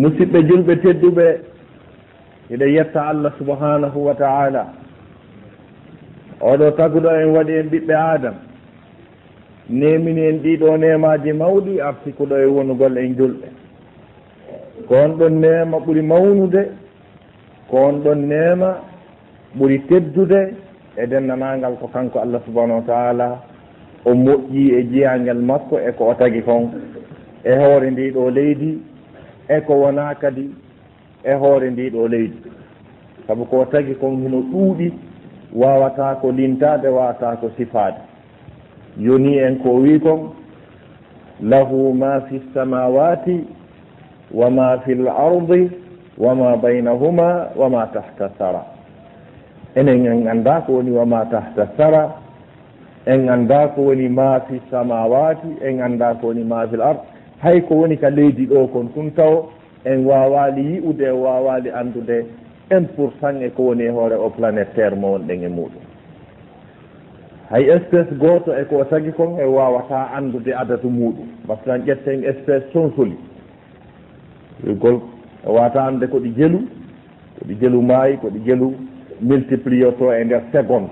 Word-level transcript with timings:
musidɓe 0.00 0.38
julɓe 0.48 0.74
tedduɓe 0.82 1.26
eɗen 2.52 2.70
yetta 2.74 3.00
allah 3.08 3.32
subhanahu 3.38 3.98
wa 4.06 4.14
taala. 4.14 4.62
Oɗo 6.40 6.70
taguɗo 6.76 7.10
en 7.20 7.28
waɗi 7.36 7.52
en 7.60 7.68
ɓiɓɓe 7.72 7.94
adam. 8.14 8.34
Nemini 9.70 10.22
en 10.28 10.38
ɗiɗo 10.42 10.76
nemaji 10.78 11.32
mawɗi 11.32 11.80
artikuɗo 11.80 12.34
e 12.36 12.46
wonugol 12.46 12.96
en 12.98 13.14
julɓe. 13.18 13.46
Ko 14.88 14.94
on 14.94 15.08
ɗon 15.18 15.34
nema 15.40 15.76
ɓuuri 15.84 16.02
mawnude 16.02 16.62
ko 17.70 17.76
on 17.76 18.00
ɗon 18.04 18.18
nema 18.28 18.68
ɓuuri 19.58 19.78
teddude 19.88 20.40
e 20.96 21.06
dennanagal 21.06 21.74
ko 21.80 21.86
kanko 21.92 22.18
allah 22.20 22.40
subahanahu 22.46 22.80
wa 22.80 22.86
taala 22.86 23.38
o 24.04 24.14
moƴƴi 24.14 24.72
e 24.78 24.82
jiyangel 24.90 25.38
makko 25.42 25.78
e 25.78 25.92
ko 25.92 26.04
o 26.10 26.14
tagi 26.14 26.40
kon. 26.42 26.70
E 27.44 27.52
hoore 27.54 27.90
ndi 27.90 28.10
ɗo 28.10 28.30
leydi 28.30 28.78
e 29.48 29.60
ko 29.60 29.74
wonaa 29.80 30.14
kadi 30.14 30.50
e 31.24 31.32
hoore 31.34 31.70
ndiɗo 31.70 32.08
leydi. 32.08 32.38
Saabu 33.26 33.44
ko 33.44 33.64
tagi 33.64 33.94
kon 33.94 34.16
hino 34.22 34.40
ɗuuɗi 34.52 34.92
wawata 35.52 36.14
ko 36.20 36.30
lintade 36.32 36.88
wawata 36.88 37.36
ko 37.40 37.50
sifaade. 37.56 38.00
Yoni 38.98 39.38
en 39.38 39.58
ko 39.62 39.70
wi 39.82 40.00
kon 40.00 40.32
lahu 41.42 41.92
ma 41.94 42.20
fi 42.28 42.38
lsamawati 42.38 43.44
wa 44.30 44.50
ma 44.50 44.78
fi 44.84 44.92
l 44.92 45.08
ardi 45.08 45.70
wa 46.18 46.34
ma 46.34 46.56
baynahuma 46.56 47.48
wa 47.56 47.68
ma 47.68 47.86
tahta 47.86 48.30
sara 48.38 48.62
enen 49.76 50.06
en 50.06 50.26
annda 50.28 50.60
ko 50.66 50.72
woni 50.72 50.90
wa 50.90 51.04
ma 51.06 51.24
tahta 51.24 51.68
sara 51.76 52.14
en 53.06 53.28
annda 53.28 53.68
ko 53.74 53.82
woni 53.82 54.08
ma 54.08 54.40
fi 54.48 54.60
samawati 54.70 55.48
en 55.62 55.80
annda 55.80 56.14
ko 56.20 56.26
woni 56.28 56.44
ma 56.44 56.66
fi 56.66 56.76
l 56.76 56.82
ard. 56.82 56.98
hay 57.42 57.60
ko 57.62 57.74
woni 57.74 57.96
ka 57.96 58.10
leydi 58.10 58.46
ɗo 58.46 58.66
kon 58.72 58.88
ɗum 58.94 59.10
taw 59.14 59.46
en 59.84 60.04
wawali 60.06 60.62
yi'ude 60.74 61.04
e 61.06 61.10
wawali 61.10 61.70
andude 61.70 62.26
un 62.70 62.84
pour 62.96 63.12
cent 63.20 63.40
e 63.42 63.50
ko 63.50 63.62
woni 63.62 63.84
e 63.84 63.88
hoore 63.90 64.14
o 64.14 64.30
planete 64.30 64.74
terre 64.74 64.96
mo 64.96 65.12
wonɗen 65.12 65.44
e 65.44 65.48
muɗum. 65.48 65.82
Hay 67.50 67.64
espéce 67.70 68.12
goto 68.18 68.52
e 68.52 68.64
ko 68.64 68.84
tagi 68.84 69.12
kon 69.12 69.38
e 69.38 69.44
wawata 69.44 70.10
andude 70.16 70.52
adatu 70.52 70.88
muɗum. 70.90 71.26
Par 71.46 71.58
ce 71.58 71.64
que 71.64 71.70
an 71.70 71.78
ƴetten 71.86 72.24
espéce 72.24 72.72
sonsoli. 72.72 73.16
Gol 74.66 75.00
e 75.46 75.50
wata 75.50 75.84
ande 75.84 76.06
koɗi 76.06 76.34
jelu 76.36 76.58
koɗi 77.38 77.54
jelu 77.60 77.82
maayi 77.82 78.16
koɗi 78.16 78.40
jelu 78.44 78.74
multiplioto 79.20 80.12
e 80.12 80.24
nder 80.24 80.42
seconde 80.52 80.90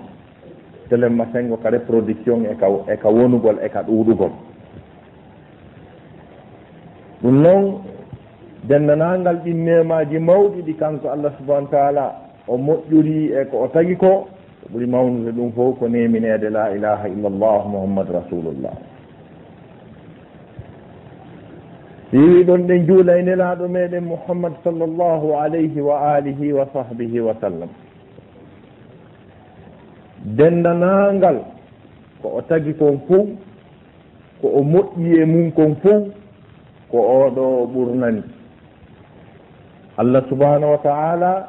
telemma 0.89 1.27
sengo 1.33 1.57
ka 1.57 1.71
reproduction 1.71 2.47
e 2.47 2.55
ka 2.55 2.67
e 2.93 2.97
ka 2.97 3.09
wonugol 3.09 3.59
e 3.63 3.69
ka 3.69 3.83
ɗuɗugol. 3.83 4.31
ɗum 7.23 7.43
noon 7.43 7.65
denndanangal 8.69 9.37
ɗin 9.45 9.65
nemaji 9.65 10.19
mawɗi 10.19 10.63
ɗi 10.63 10.75
kanko 10.77 11.09
allah 11.09 11.33
subahanau 11.39 11.71
taala 11.71 12.05
o 12.49 12.57
moƴƴuri 12.59 13.33
e 13.41 13.45
ko 13.51 13.57
o 13.65 13.69
tagi 13.69 13.97
ko 13.97 14.07
o 14.09 14.27
ɓuri 14.73 14.87
mawnude 14.87 15.31
ɗum 15.33 15.53
fof 15.53 15.79
ko 15.79 15.89
neminede 15.89 16.51
la 16.51 16.71
ilaha 16.75 17.09
illallah 17.09 17.67
muhammadu 17.69 18.13
rasulullah. 18.13 18.75
Siwi 22.11 22.45
ɗon 22.45 22.67
ɗen 22.67 22.87
juulay 22.87 23.23
nelaɗo 23.23 23.69
meɗen 23.69 24.05
mouhammad 24.05 24.53
sallllahu 24.65 25.35
alayhi 25.37 25.81
wa 25.81 26.15
alihi 26.15 26.53
wa 26.53 26.67
sahbihi 26.73 27.21
wa 27.21 27.35
sallam. 27.41 27.69
Denndanangal 30.25 31.39
ko 32.23 32.29
o 32.39 32.41
tagi 32.43 32.73
kon 32.75 33.01
fou 33.09 33.27
ko 34.41 34.49
o 34.49 34.63
moƴƴi 34.63 35.21
e 35.23 35.25
mum 35.25 35.51
kon 35.53 35.75
fof 35.83 36.03
ko 36.91 36.99
oɗo 36.99 37.67
ɓurnani. 37.73 38.23
Allah 39.99 40.23
subahanahu 40.29 40.73
wa 40.73 40.79
taala 40.79 41.49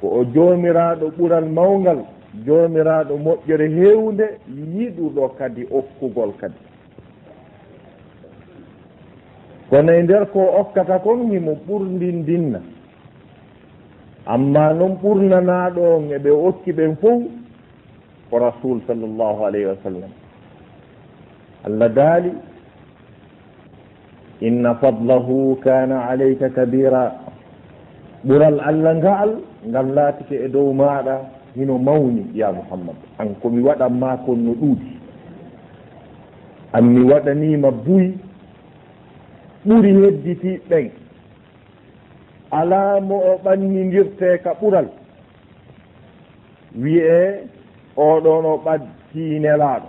ko 0.00 0.06
o 0.08 0.24
joomiraɗo 0.24 1.06
ɓural 1.18 1.44
mawgal 1.48 1.98
joomiraɗo 2.46 3.16
moƴƴere 3.18 3.66
hewde 3.68 4.26
yiɗuɗo 4.76 5.28
kadi 5.38 5.66
okkugol 5.70 6.32
kadi. 6.40 6.54
Kono 9.70 9.92
e 9.92 10.02
nder 10.02 10.26
ko 10.32 10.40
okkata 10.60 10.98
kon 10.98 11.30
himo 11.30 11.52
ɓurndindinna. 11.66 12.60
Amma 14.26 14.72
noon 14.74 14.98
ɓurnanaɗo 15.02 15.80
on 15.96 16.10
eɓe 16.16 16.30
okki 16.30 16.72
ɓen 16.72 16.96
fof 17.00 17.22
ko 18.30 18.38
rasul 18.38 18.80
sallllahu 18.86 19.44
alayhi 19.46 19.66
wa 19.66 19.76
sallam. 19.82 20.10
Allah 21.64 21.88
daali 21.88 22.30
inna 24.40 24.74
fadlahu 24.74 25.56
kana 25.64 26.08
alayka 26.08 26.48
kabira. 26.50 27.12
Ɓural 28.26 28.60
allah 28.60 28.94
ngaal 28.96 29.30
ngal 29.68 29.86
laatike 29.94 30.36
e 30.44 30.48
dow 30.48 30.72
maɗa 30.72 31.16
hino 31.56 31.78
mawni 31.78 32.26
ya 32.34 32.52
muhammad. 32.52 32.96
An 33.18 33.34
komi 33.42 33.62
waɗanma 33.62 34.16
kon 34.26 34.36
no 34.44 34.52
ɗuuɗi. 34.52 34.88
An 36.72 36.84
mi 36.84 37.00
waɗanima 37.10 37.70
buy 37.70 38.12
ɓuri 39.66 39.90
hedditiɓɓen 40.02 40.90
alaa 42.50 43.00
mo 43.00 43.16
o 43.16 43.32
ɓannidirte 43.44 44.38
ka 44.42 44.52
ɓural. 44.60 44.86
Wiye 46.76 47.44
oɗon 47.96 48.44
o 48.44 48.56
ɓatti 48.64 49.40
nelaɗo 49.40 49.88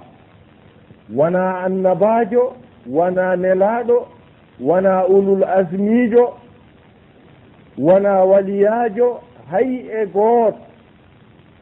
wona 1.16 1.60
annabajo 1.66 2.54
wona 2.88 3.36
nelaɗo 3.36 4.08
wona 4.62 5.06
ulul 5.08 5.44
asmijo 5.44 6.34
wona 7.78 8.14
waliyajo 8.24 9.20
hay 9.52 9.76
e 10.02 10.06
goot 10.14 10.56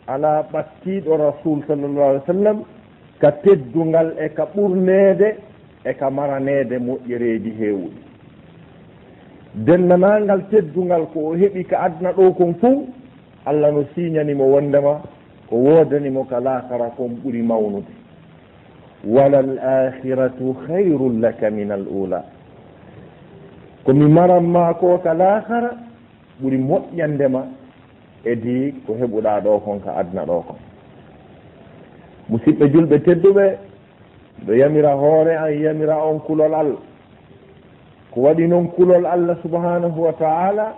ala 0.07 0.41
ɓattiɗo 0.51 1.17
rasul 1.17 1.63
sallallah 1.67 2.09
alih 2.09 2.21
w 2.21 2.25
sallam 2.33 2.57
ka 3.21 3.31
teddungal 3.31 4.13
e 4.19 4.29
ka 4.29 4.45
ɓurneede 4.55 5.35
e 5.85 5.93
ka 5.93 6.09
maranede 6.09 6.77
moƴƴereeji 6.79 7.51
heewuɗi 7.59 8.01
dennanangal 9.65 10.41
teddungal 10.51 11.05
ko 11.13 11.19
o 11.29 11.35
heɓi 11.35 11.63
ka 11.65 11.77
adna 11.79 12.11
ɗo 12.11 12.31
kon 12.33 12.53
fuu 12.61 12.87
allah 13.45 13.71
no 13.71 13.83
siiñanimo 13.95 14.43
wondema 14.53 15.01
ko 15.49 15.55
woodanimo 15.55 16.23
ka 16.29 16.39
laakara 16.39 16.89
kon 16.97 17.17
ɓuri 17.23 17.41
mawnude. 17.41 17.93
Wala 19.07 19.39
l 19.41 19.57
akhiratu 19.59 20.53
hayrun 20.67 21.21
laka 21.21 21.49
min 21.49 21.71
al 21.71 21.87
ula 21.87 22.23
komi 23.85 24.07
maranma 24.07 24.73
ko 24.79 24.97
ka 25.03 25.13
lahara 25.13 25.71
ɓuri 26.41 26.57
moƴƴandema 26.57 27.41
edi 28.25 28.73
ko 28.85 28.93
heɓuɗa 28.99 29.41
ɗo 29.43 29.59
kon 29.59 29.79
ka 29.79 29.91
adna 29.95 30.25
ɗo 30.25 30.43
kon. 30.47 30.57
Musidɓe 32.29 32.65
julɓe 32.73 32.99
tedduɓe 33.03 33.57
ɗo 34.45 34.53
yamira 34.53 34.93
hoore 34.95 35.35
an 35.37 35.51
yamira 35.63 35.97
on 36.05 36.19
kulol 36.19 36.53
allah. 36.53 36.79
Ko 38.11 38.21
waɗi 38.21 38.47
noon 38.47 38.67
kulol 38.75 39.05
allah 39.05 39.37
subhanahu 39.41 39.99
wa 40.01 40.13
taala 40.13 40.73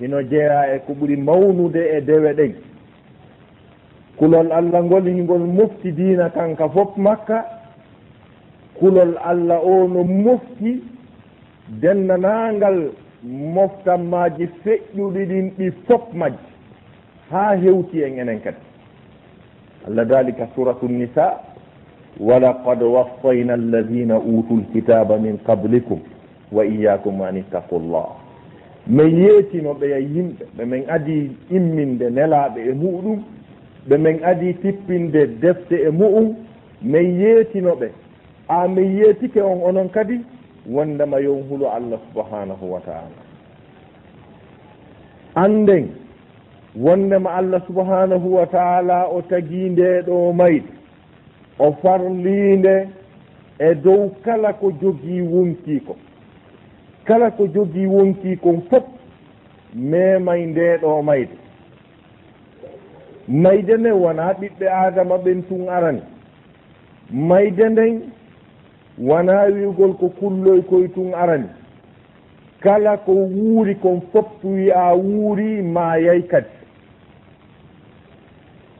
hino 0.00 0.22
jeeya 0.22 0.74
e 0.74 0.78
ko 0.86 0.92
ɓuri 0.92 1.16
mawnude 1.16 1.80
e 1.96 2.00
dewe 2.00 2.32
ɗen. 2.34 2.52
Kulol 4.18 4.52
allah 4.52 4.82
ngol 4.82 5.04
hingol 5.08 5.40
mofti 5.46 5.92
diina 5.92 6.30
kanka 6.30 6.68
fof 6.68 6.96
makka 6.96 7.44
kulol 8.80 9.16
allah 9.24 9.60
o 9.64 9.88
no 9.88 10.04
mofti 10.04 10.82
dennanangal 11.68 12.90
moftanmaji 13.54 14.46
feƴƴuɗi 14.64 15.24
ɗin 15.26 15.50
ɗi 15.58 15.70
fof 15.86 16.12
majji 16.14 16.38
ha 17.30 17.56
hewti 17.56 18.02
en 18.02 18.18
enen 18.18 18.40
kadi. 18.40 18.56
Allah 19.86 20.04
dalika 20.06 20.48
suratu 20.54 20.88
nisa 20.88 21.40
walaqad 22.20 22.82
wassayna 22.82 23.54
alladina 23.54 24.18
utu 24.18 24.56
lkitaba 24.56 25.18
min 25.18 25.38
qablikum 25.38 26.00
wa 26.52 26.64
iyakum 26.64 27.20
an 27.22 27.36
ittaqu 27.36 27.78
llah 27.78 28.08
min 28.86 29.18
yeetino 29.18 29.72
ɓeya 29.74 29.98
e 29.98 30.02
yimɓe 30.14 30.44
ɓe 30.56 30.64
min 30.64 30.82
adi 30.88 31.30
imminde 31.50 32.10
nelaɓe 32.10 32.60
e 32.70 32.72
muɗum 32.72 33.22
ɓe 33.88 33.96
min 33.98 34.18
adi 34.24 34.54
tippinde 34.54 35.26
defte 35.40 35.72
e 35.74 35.90
mu'um 35.90 36.34
min 36.82 37.20
yeetinoɓe 37.20 37.88
a 38.48 38.68
min 38.68 38.96
yeetike 38.98 39.40
on 39.42 39.60
onon 39.62 39.88
kadi 39.90 40.20
wondema 40.70 41.18
yon 41.20 41.42
hulo 41.48 41.70
allah 41.72 41.98
subhanahu 42.12 42.72
wa 42.72 42.80
taala. 42.80 43.20
Anden 45.34 45.88
wondema 46.76 47.34
allah 47.34 47.62
subhanahu 47.66 48.34
wa 48.34 48.46
taala 48.46 49.04
o 49.06 49.22
tagi 49.22 49.68
nde 49.70 50.02
ɗo 50.02 50.32
mayde 50.32 50.68
o 51.58 51.72
farlinde 51.82 52.88
e 53.58 53.74
dow 53.74 54.10
kala 54.24 54.52
ko 54.52 54.70
jogii 54.82 55.20
wonki 55.22 55.80
ko 55.86 55.96
kala 57.04 57.30
ko 57.30 57.46
jogii 57.46 57.86
wonki 57.86 58.36
kon 58.36 58.60
fof 58.70 58.84
memay 59.74 60.46
nde 60.46 60.76
ɗo 60.82 61.02
mayde 61.02 61.36
mayde 63.28 63.76
nden 63.76 63.92
wona 63.92 64.32
ɓiɓɓe 64.40 64.66
adama 64.70 65.16
ɓen 65.18 65.42
tun 65.48 65.68
arani. 65.68 66.02
Mayde 67.10 67.68
nden 67.68 68.02
wona 68.98 69.42
wiigol 69.44 69.94
ko 69.96 70.08
kulloy 70.08 70.62
koye 70.62 70.88
tun 70.88 71.12
arani. 71.14 71.48
Kala 72.60 72.96
ko 72.96 73.12
wuuri 73.12 73.74
kon 73.74 74.00
fof 74.12 74.26
wiya 74.44 74.94
wuuri 74.94 75.62
ma 75.62 75.96
yay 75.96 76.22
kadi. 76.22 76.48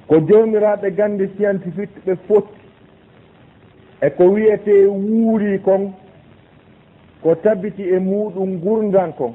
Ko 0.09 0.21
jomiraɓe 0.21 0.91
gande 0.97 1.29
scientifique 1.37 2.01
ɓe 2.07 2.15
fotti. 2.29 2.61
E 4.01 4.11
ko 4.11 4.25
wiyete 4.33 4.87
wuuri 4.87 5.59
kon 5.65 5.93
ko 7.23 7.35
tabiti 7.35 7.83
e 7.83 7.99
muɗum 7.99 8.61
gurdan 8.61 9.13
kon. 9.13 9.35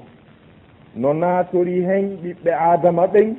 No 0.95 1.13
natori 1.13 1.81
hen 1.86 2.18
ɓiɓɓe 2.24 2.51
adama 2.72 3.07
ɓen 3.07 3.36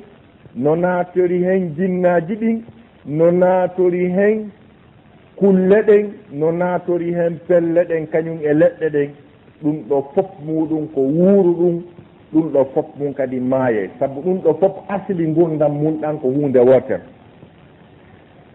no 0.55 0.75
natori 0.75 1.43
hen 1.43 1.75
jinnaji 1.75 2.35
ɗin 2.35 2.63
no 3.05 3.31
natori 3.31 4.09
hen 4.09 4.51
kulle 5.35 5.81
ɗen 5.87 6.05
no 6.31 6.51
naatori 6.51 7.13
hen 7.13 7.39
pelle 7.47 7.83
ɗen 7.85 8.07
kañum 8.07 8.39
e 8.43 8.53
leɗɗe 8.53 8.89
ɗen 8.89 9.09
ɗum 9.63 9.77
ɗo 9.89 10.01
fof 10.15 10.29
muɗum 10.45 10.87
ko 10.93 11.01
wuuru 11.01 11.53
ɗum. 11.53 11.81
Ɗum 12.33 12.49
ɗo 12.53 12.65
fof 12.73 12.85
mum 12.99 13.13
kadi 13.13 13.39
maaye. 13.39 13.89
Saabu 13.99 14.21
ɗum 14.21 14.37
ɗo 14.43 14.53
fof 14.59 14.71
asli 14.89 15.25
gurdam 15.33 15.71
mum 15.81 16.01
ɗan 16.01 16.17
ko 16.21 16.27
hunde 16.29 16.57
wootere. 16.59 17.01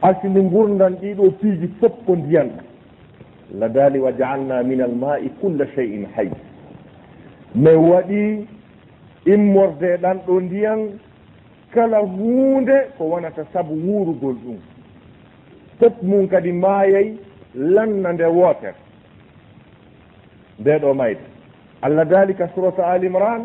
Asli 0.03 0.29
ngurdam 0.43 0.95
ɗiɗo 1.01 1.31
piiji 1.41 1.69
fof 1.81 1.93
ko 2.07 2.17
ndiyan. 2.17 2.49
Ɗan 2.49 3.61
ladali 3.61 3.99
wa 3.99 4.11
jaalna 4.13 4.63
min 4.63 4.81
al 4.81 4.93
ma'i 4.95 5.29
culla 5.41 5.65
cheyin 5.75 6.07
hay 6.17 6.29
min 7.55 7.77
waɗi 7.77 8.47
immorde 9.27 9.97
ɗan 10.03 10.19
ɗo 10.27 10.41
ndiyan 10.41 10.81
kala 11.75 11.99
hunde 11.99 12.77
ko 12.99 13.05
wonata 13.05 13.45
saabu 13.53 13.75
wuurugol 13.75 14.35
ɗum. 14.45 14.57
sep 15.81 16.03
mum 16.03 16.29
kadi 16.29 16.53
maayay 16.53 17.15
lanna 17.55 17.85
lannande 17.85 18.27
wootere. 18.27 18.75
Ndeɗo 20.61 20.95
mayde. 20.95 21.21
Allah 21.83 22.05
dalika 22.05 22.49
surata 22.55 22.87
al 22.87 23.05
imran 23.05 23.43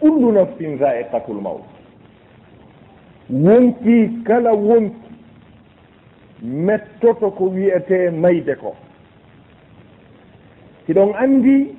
kullu 0.00 0.32
nafsin 0.32 0.78
zaiqatul 0.78 1.40
maut 1.40 1.62
wonki 3.30 4.08
kala 4.24 4.52
wonki 4.52 4.96
mettoto 6.42 7.30
ko 7.30 7.44
wiyete 7.50 8.10
mayde 8.10 8.54
ko. 8.56 8.76
Hiɗon 10.88 11.14
anndi 11.18 11.74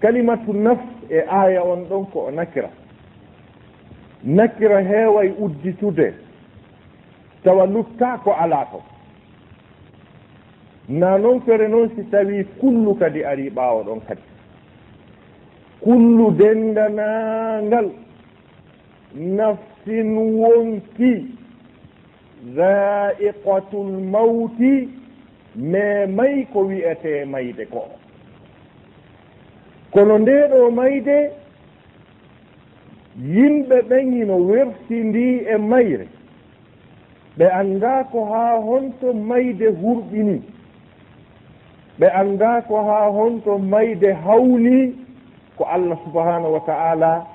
kalimatu 0.00 0.52
naf 0.52 0.78
e 1.10 1.20
aya 1.28 1.62
on 1.62 1.84
ɗon 1.88 2.06
ko 2.12 2.20
o 2.28 2.30
nakira. 2.30 2.70
Nakira 4.24 4.80
heeway 4.82 5.32
udditude 5.38 6.14
tawa 7.44 7.66
lutta 7.66 8.18
ko 8.24 8.32
alaa 8.32 8.64
ko. 8.72 8.82
na 10.88 11.18
noon 11.18 11.40
fere 11.40 11.68
noon 11.68 11.88
si 11.96 12.02
tawi 12.10 12.44
kullu 12.60 12.94
kadi 12.94 13.24
ari 13.24 13.50
ɓaawa 13.50 13.82
ɗon 13.84 14.00
kadi. 14.08 14.22
Kullu 15.80 16.30
dendanangal 16.38 17.90
nafsin 19.14 20.16
wonki 20.40 21.26
zaiqatul 22.56 23.92
mawti 24.12 24.88
me 25.56 26.06
may 26.06 26.44
ko 26.52 26.60
wiyete 26.68 27.24
mayde 27.24 27.64
ko. 27.70 27.88
Kono 29.92 30.18
ndeɗo 30.18 30.70
mayde 30.70 31.30
yimɓe 33.22 33.76
ɓeyino 33.88 34.36
wertindi 34.48 35.46
e 35.48 35.56
mayre. 35.56 36.06
Ɓe 37.38 37.46
annda 37.60 38.04
ko 38.12 38.24
haa 38.24 38.60
honto 38.60 39.12
mayde 39.12 39.66
hurɓini. 39.80 40.53
ɓe 41.98 42.06
annda 42.10 42.62
ko 42.68 42.82
haa 42.84 43.08
honto 43.10 43.58
mayde 43.58 44.12
hawni 44.12 44.94
ko 45.56 45.64
allah 45.64 45.98
subahanahu 46.04 46.52
wa 46.52 46.60
taala 46.66 47.26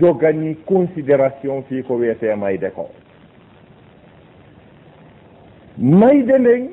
jogani 0.00 0.54
considération 0.66 1.62
fii 1.68 1.82
ko 1.82 1.94
wiyete 1.94 2.34
mayde 2.36 2.70
ko. 2.70 2.88
Mayde 5.78 6.38
nden 6.38 6.68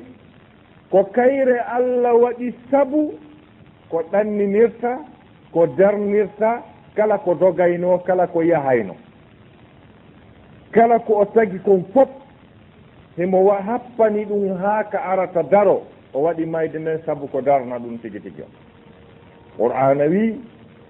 ko 0.90 1.04
kayre 1.04 1.58
allah 1.60 2.14
waɗi 2.22 2.54
sabu 2.70 3.12
ko 3.90 4.02
ɗanninirta 4.12 4.98
ko 5.52 5.66
darnirta 5.66 6.62
kala 6.96 7.18
ko 7.18 7.34
dogayno 7.34 7.98
kala 8.06 8.26
ko 8.26 8.42
yahayno. 8.42 8.94
Kala 10.70 10.98
ko 10.98 11.12
o 11.20 11.24
tagi 11.24 11.58
kon 11.58 11.84
fof 11.92 12.08
himo 13.16 13.44
wa 13.44 13.60
happani 13.62 14.24
ɗum 14.24 14.56
haa 14.56 14.84
ka 14.84 14.98
arata 14.98 15.42
daro. 15.42 15.82
o 16.14 16.20
waɗi 16.22 16.46
mayde 16.46 16.78
nden 16.78 16.98
sabu 17.06 17.26
ko 17.28 17.40
darna 17.40 17.78
ɗum 17.78 17.98
tigi 17.98 18.20
tigi 18.20 18.42
o. 18.42 18.46
Qur'ana 19.56 20.04
wi 20.06 20.40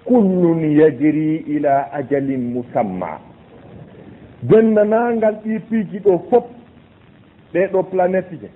kullun 0.05 0.63
yajri 0.79 1.37
ila 1.47 1.89
ajalin 1.93 2.53
musamma. 2.55 3.19
Dennanangal 4.43 5.35
ɗi 5.45 5.59
piiji 5.69 5.99
ɗo 5.99 6.19
fof 6.31 6.45
ɗeɗo 7.55 7.83
planète 7.91 8.35
je 8.41 8.49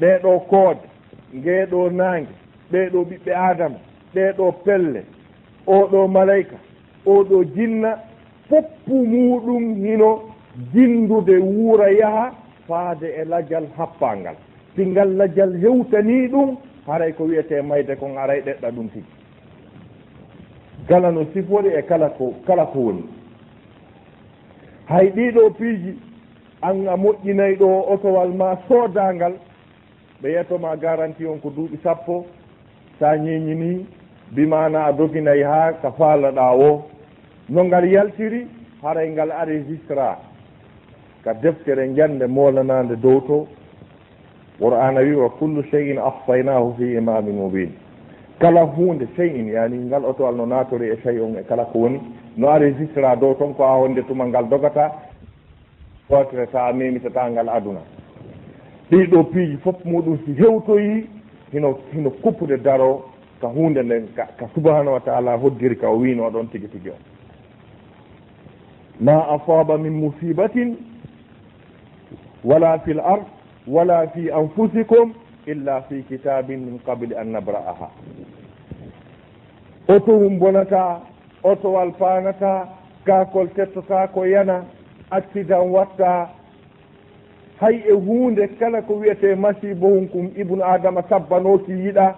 ɗeɗo 0.00 0.38
koode 0.50 0.86
ngeeɗo 1.34 1.90
naange 1.90 2.32
ɓeɗo 2.72 2.98
ɓiɓɓe 3.08 3.32
adama 3.34 3.78
ɓeɗo 4.14 4.52
pelle 4.64 5.02
oɗo 5.66 6.08
malayka 6.08 6.56
oɗo 7.06 7.44
jinna 7.54 7.90
foppu 8.48 8.94
muɗum 9.06 9.74
hino 9.84 10.20
jindude 10.72 11.36
wuura 11.38 11.90
yaha 11.90 12.32
faade 12.68 13.06
e 13.20 13.24
lajal 13.24 13.66
happangal 13.76 14.36
si 14.78 14.86
ngallajal 14.86 15.58
hewtani 15.60 16.28
ɗum 16.28 16.56
haray 16.86 17.12
ko 17.12 17.24
wiyete 17.24 17.62
mayde 17.62 17.96
kon 17.96 18.16
aray 18.16 18.40
ɗeɗɗa 18.40 18.70
ɗum 18.70 18.88
tigi 18.88 19.06
kala 20.88 21.10
no 21.10 21.24
sifori 21.34 21.68
e 21.78 21.82
kala 21.82 22.08
ko 22.10 22.34
kala 22.46 22.64
ko 22.66 22.78
woni. 22.78 23.04
Hay 24.88 25.10
ɗiɗo 25.10 25.50
piiji 25.58 25.98
an 26.62 26.86
a 26.88 26.96
moƴƴinay 26.96 27.56
ɗo 27.58 27.68
otowal 27.92 28.28
ma 28.32 28.56
soodangal 28.68 29.34
ɓe 30.22 30.28
yettoma 30.30 30.76
garanti 30.76 31.26
on 31.26 31.40
ko 31.40 31.50
duuɓi 31.50 31.78
sappo 31.82 32.26
sa 33.00 33.16
ñiñini 33.16 33.84
bimana 34.30 34.84
a 34.86 34.92
doginayi 34.92 35.42
ha 35.42 35.72
ka 35.82 35.90
faalaɗa 35.92 36.52
o. 36.54 36.84
No 37.48 37.64
ngal 37.64 37.84
yaltiri 37.90 38.46
haray 38.82 39.10
ngal 39.10 39.30
enregistra 39.30 40.18
ka 41.24 41.32
deftere 41.34 41.88
jande 41.94 42.26
molanade 42.26 42.96
dow 42.96 43.20
to 43.26 43.48
qur'ana 44.58 45.00
wi 45.00 45.14
wa 45.14 45.30
kullu 45.30 45.62
cheyin 45.70 45.98
ahsaynahu 45.98 46.74
fi 46.78 46.94
imamin 46.96 47.34
mubin. 47.36 47.70
Kala 48.40 48.62
hunde 48.66 49.06
cheyin 49.16 49.48
yani 49.48 49.78
ngal 49.86 50.04
otowal 50.04 50.34
no 50.36 50.46
natori 50.46 50.90
e 50.90 50.96
chey 51.02 51.18
on 51.20 51.36
e 51.38 51.42
kala 51.48 51.64
ko 51.64 51.78
woni 51.78 52.00
no 52.36 52.48
enregistre 52.54 53.16
dow 53.20 53.34
toon 53.34 53.54
ko 53.54 53.64
a 53.64 53.76
honde 53.78 54.02
tuma 54.06 54.24
ngal 54.26 54.48
dogata 54.48 54.92
otre 56.10 56.46
sa 56.52 56.72
memitata 56.72 57.30
ngal 57.30 57.48
aduna. 57.48 57.80
Ɗiɗo 58.90 59.24
piiji 59.32 59.56
fof 59.62 59.76
muɗum 59.84 60.18
si 60.24 60.32
hewtoyi 60.34 61.06
hino 61.52 61.78
hino 61.92 62.10
kuppude 62.10 62.56
daro 62.62 63.04
ka 63.40 63.46
hunde 63.48 63.82
nden 63.82 64.08
ka 64.14 64.26
subahanahu 64.54 64.92
wa 64.94 65.00
taala 65.00 65.36
hoddiri 65.36 65.76
ka 65.76 65.88
o 65.90 65.96
wino 65.98 66.30
ɗon 66.30 66.48
tigi 66.50 66.68
tigi 66.68 66.90
o 66.90 66.94
ma 69.00 69.28
asaba 69.34 69.78
min 69.78 69.92
musibatin 69.92 70.76
wala 72.44 72.78
fi 72.78 72.90
l 72.92 73.00
ard 73.00 73.22
wala 73.68 74.06
fi 74.08 74.30
anfusikum 74.32 75.14
illa 75.46 75.82
fi 75.88 76.02
kitabin 76.08 76.60
min 76.64 76.78
qabli 76.86 77.14
an 77.16 77.32
nabra'aha. 77.32 77.90
O 79.88 79.98
towum 80.00 80.38
bonata 80.38 81.00
otowal 81.44 81.92
panata 81.98 82.68
kakol 83.04 83.48
tettota 83.56 84.08
ko 84.14 84.24
yana 84.26 84.64
accident 85.10 85.70
watta 85.72 86.28
hay 87.60 87.76
e 87.88 87.92
hunde 87.92 88.48
kala 88.58 88.82
ko 88.82 88.94
wiyete 88.94 89.34
masibo 89.34 89.88
hum 89.88 90.08
kum 90.08 90.26
ibnu 90.36 90.64
adama 90.64 91.02
sabbanoki 91.08 91.72
yiɗa 91.72 92.14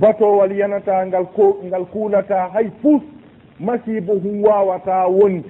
batowal 0.00 0.52
yanata 0.52 1.06
ngal 1.06 1.26
ko 1.36 1.56
ngal 1.64 1.84
kuunata 1.86 2.48
hay 2.52 2.70
fuf 2.82 3.02
masibo 3.60 4.12
hum 4.20 4.42
wawata 4.44 5.06
wonde. 5.06 5.48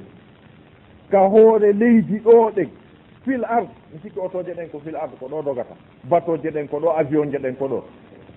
Ka 1.11 1.19
hoore 1.29 1.73
leydi 1.73 2.19
ɗo 2.25 2.51
ɗen 2.55 2.69
fil 3.29 3.45
ard. 3.45 3.69
Mi 3.93 3.99
sikki 4.03 4.19
otoje 4.21 4.55
ɗen 4.55 4.69
ko 4.73 4.79
fil 4.85 4.97
ard 4.97 5.11
ko 5.21 5.27
ɗo 5.29 5.43
dogata. 5.45 5.75
Batoje 6.09 6.51
ɗen 6.51 6.69
ko 6.69 6.79
ɗo 6.81 6.91
avion 6.99 7.31
je 7.31 7.39
ɗen 7.39 7.57
ko 7.59 7.67
ɗo. 7.69 7.83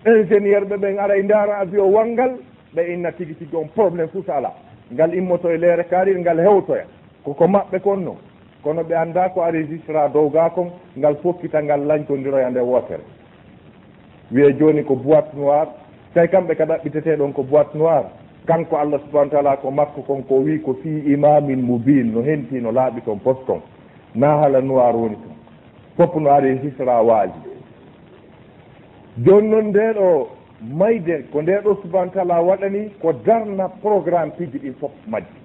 Ingénieur 0.05 0.65
ɓe 0.65 0.77
ɓen 0.77 0.99
ara 0.99 1.17
e 1.17 1.23
ndaara 1.23 1.57
avion 1.59 1.91
wanngal 1.93 2.37
ɓe 2.75 2.81
inna 2.93 3.11
tigi 3.11 3.33
tigi 3.35 3.55
on 3.55 3.67
probléme 3.75 4.07
fuu 4.09 4.23
so 4.25 4.33
alaa 4.33 4.53
ngal 4.93 5.13
immoto 5.15 5.49
e 5.49 5.57
leere 5.57 5.83
kaarir 5.89 6.17
ngal 6.19 6.37
hewtoya. 6.39 6.85
Koko 7.23 7.45
maɓɓe 7.47 7.79
kon 7.81 7.97
noon 8.03 8.17
kono 8.63 8.81
ɓe 8.83 8.93
annda 8.95 9.29
ko 9.29 9.41
enregistra 9.45 10.09
dow 10.09 10.29
ga 10.29 10.49
kon 10.49 10.71
ngal 10.97 11.15
fokkita 11.23 11.63
ngal 11.63 11.85
lañtodiroya 11.87 12.49
nde 12.49 12.59
wootere. 12.59 13.03
Wiye 14.31 14.53
joni 14.59 14.83
ko 14.83 14.95
boite 14.95 15.33
noir 15.35 15.67
tawi 16.13 16.27
kamɓe 16.27 16.55
ka 16.55 16.65
ɗaɓɓitete 16.65 17.15
ɗon 17.17 17.33
ko 17.33 17.43
boite 17.43 17.75
noir 17.77 18.03
kanko 18.47 18.75
allah 18.77 18.99
subahanau 19.05 19.31
taala 19.31 19.57
ko 19.57 19.71
makko 19.71 20.01
kon 20.01 20.23
ko 20.23 20.35
wi 20.41 20.59
ko 20.59 20.73
fi 20.83 20.89
imamin 21.13 21.61
mubine 21.61 22.11
no 22.11 22.21
henti 22.21 22.59
no 22.61 22.71
laaɓi 22.71 23.01
ton 23.05 23.19
poste 23.19 23.45
ton 23.45 23.61
na 24.15 24.27
haala 24.37 24.61
noir 24.61 24.95
woni 24.95 25.15
ton 25.15 25.35
fof 25.97 26.15
no 26.21 26.29
ari 26.31 26.49
e 26.49 26.55
hisra 26.63 27.01
waaji. 27.01 27.39
Joni 29.17 29.47
noon 29.49 29.65
nde 29.67 29.93
ɗo 29.93 30.27
mayde 30.77 31.23
ko 31.31 31.41
nde 31.41 31.51
ɗo 31.63 31.75
subahana 31.81 32.11
taala 32.11 32.41
waɗani 32.41 32.89
ko 33.01 33.13
darna 33.13 33.69
programme 33.69 34.31
piji 34.37 34.57
ɗi 34.59 34.71
fof 34.79 34.91
majji. 35.07 35.39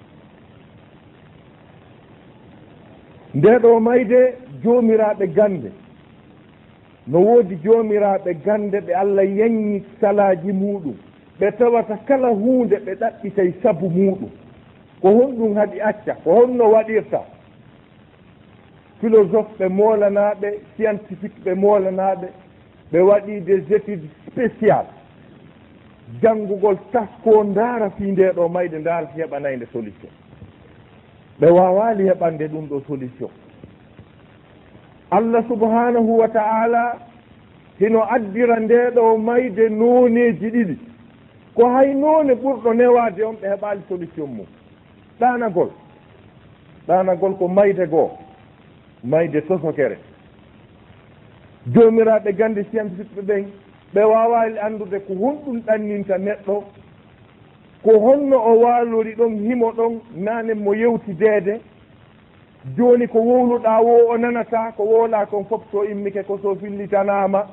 Nde 3.34 3.58
ɗo 3.62 3.80
mayde 3.80 4.34
joomiraɓe 4.62 5.26
gande 5.34 5.70
no 7.06 7.18
woodi 7.20 7.56
joomiraɓe 7.64 8.34
gande 8.44 8.80
ɓe 8.80 8.92
allah 8.94 9.24
yanñi 9.38 9.82
salaji 10.00 10.52
muɗum 10.52 10.94
ɓe 11.40 11.50
tawata 11.58 11.96
kala 12.06 12.28
hunde 12.28 12.76
ɓe 12.84 12.94
ɗaɓɓitay 13.00 13.52
sabu 13.62 13.88
muɗum 13.90 14.30
ko 15.00 15.08
honɗum 15.08 15.54
haɗi 15.56 15.80
acca 15.80 16.14
ko 16.24 16.30
honno 16.34 16.64
waɗirta. 16.72 17.35
philosophe 19.00 19.52
ɓe 19.58 19.68
molanaɓe 19.68 20.48
scientifique 20.74 21.38
ɓe 21.44 21.54
molanaɓe 21.54 22.28
ɓe 22.92 22.98
waɗi 23.00 23.40
des 23.40 23.62
études 23.76 24.08
spécial 24.26 24.86
janngugol 26.22 26.76
tasko 26.92 27.44
ndaara 27.44 27.90
fii 27.90 28.12
nde 28.12 28.32
ɗo 28.32 28.48
mayde 28.48 28.78
ndaara 28.78 29.06
si 29.14 29.20
heɓanayi 29.22 29.66
solution. 29.72 30.10
Ɓe 31.40 31.46
wawali 31.50 32.04
heɓande 32.08 32.48
ɗum 32.48 32.66
ɗo 32.68 32.80
solution. 32.86 33.30
Allah 35.10 35.44
subhanahu 35.48 36.18
wa 36.18 36.28
ta'ala 36.28 36.98
hino 37.78 38.02
addira 38.14 38.60
nde 38.60 38.90
ɗo 38.94 39.18
mayde 39.18 39.68
nooneji 39.68 40.50
ɗiɗi. 40.50 40.76
Ko 41.54 41.68
hay 41.70 41.94
noone 41.94 42.34
ɓurɗo 42.34 42.74
newade 42.74 43.22
on 43.24 43.34
ɓe 43.36 43.48
heɓali 43.48 43.80
solution 43.88 44.26
mum. 44.28 44.46
Ɗanagol 45.20 45.70
ɗanagol 46.88 47.34
ko 47.38 47.48
mayde 47.48 47.86
goo. 47.90 48.10
mayde 49.06 49.40
sosokere 49.48 49.96
jomiraɓe 51.74 52.32
gande 52.38 52.62
scientifique 52.70 53.22
ɓe 53.26 53.44
ɓe 53.94 54.02
wawali 54.04 54.58
andude 54.58 54.98
ko 55.06 55.12
honɗum 55.14 55.60
ɗanninta 55.66 56.18
neɗɗo 56.18 56.64
ko 57.84 57.98
honno 58.04 58.36
o 58.36 58.52
walori 58.62 59.14
ɗon 59.14 59.34
himo 59.46 59.72
ɗon 59.72 60.00
nane 60.14 60.54
mo 60.54 60.72
yewti 60.74 61.12
deede 61.14 61.60
joni 62.76 63.06
ko 63.08 63.18
wowluɗa 63.18 63.80
wo 63.80 64.10
o 64.12 64.16
nanata 64.18 64.72
ko 64.76 64.82
wola 64.84 65.26
kon 65.26 65.44
fof 65.44 65.62
so 65.72 65.84
immike 65.84 66.22
ko 66.26 66.38
so 66.42 66.54
fillitanama 66.56 67.46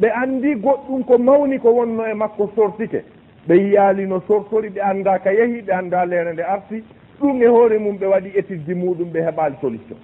ɓe 0.00 0.08
andi 0.22 0.54
goɗɗum 0.54 1.04
ko 1.06 1.18
mawni 1.18 1.58
ko 1.58 1.70
wonno 1.70 2.04
e 2.10 2.14
makko 2.14 2.50
sortike. 2.56 3.04
Ɓe 3.48 3.54
yiyalino 3.54 4.20
sortori 4.26 4.68
ɓe 4.70 4.80
anda 4.82 5.18
ka 5.18 5.30
yeehi 5.32 5.60
ɓe 5.62 5.72
anda 5.72 6.04
lere 6.06 6.32
nde 6.32 6.42
arti. 6.42 6.82
Ɗum 7.20 7.42
e 7.42 7.46
hoore 7.46 7.78
mum 7.78 7.96
ɓe 7.98 8.06
waɗi 8.06 8.30
étude 8.38 8.64
ji 8.66 8.74
muɗum 8.74 9.10
ɓe 9.12 9.20
heɓali 9.26 9.56
solution. 9.60 9.98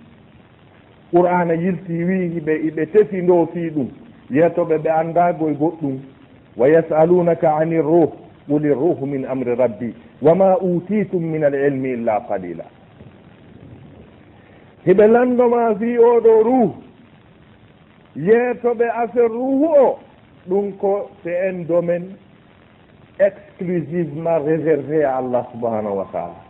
qur'ana 1.16 1.54
yilti 1.54 2.04
wi 2.08 2.40
ɓe 2.46 2.54
iɓe 2.68 2.82
tefi 2.92 3.22
ndo 3.22 3.46
fii 3.52 3.70
ɗum. 3.74 3.88
Yetoɓe 4.30 4.76
ɓe 4.84 4.90
anndagoye 5.00 5.54
goɗɗum 5.60 5.96
wa 6.56 6.68
yasalunaka 6.68 7.48
ani 7.60 7.78
ruh 7.78 8.10
quli 8.48 8.70
ruhu 8.74 9.06
min 9.06 9.24
amri 9.24 9.54
rabbi 9.54 9.94
wama 10.22 10.56
utitum 10.60 11.22
min 11.32 11.44
al 11.44 11.54
ilmi 11.54 11.90
illa 11.92 12.20
qalila. 12.28 12.64
Hiɓe 14.86 15.06
landoma 15.08 15.74
fi 15.78 15.98
oɗo 15.98 16.32
ruh. 16.44 16.70
Yeetoɓe 18.16 18.84
affaire 19.02 19.28
ruhu 19.28 19.66
o 19.86 19.98
ɗum 20.48 20.72
ko 20.78 21.10
c'est 21.22 21.48
un 21.48 21.64
domaine 21.66 22.16
exclusivement 23.18 24.38
réservé 24.44 25.04
à 25.04 25.16
allah 25.16 25.46
subhanahu 25.52 25.96
wa 25.96 26.08
taala. 26.12 26.40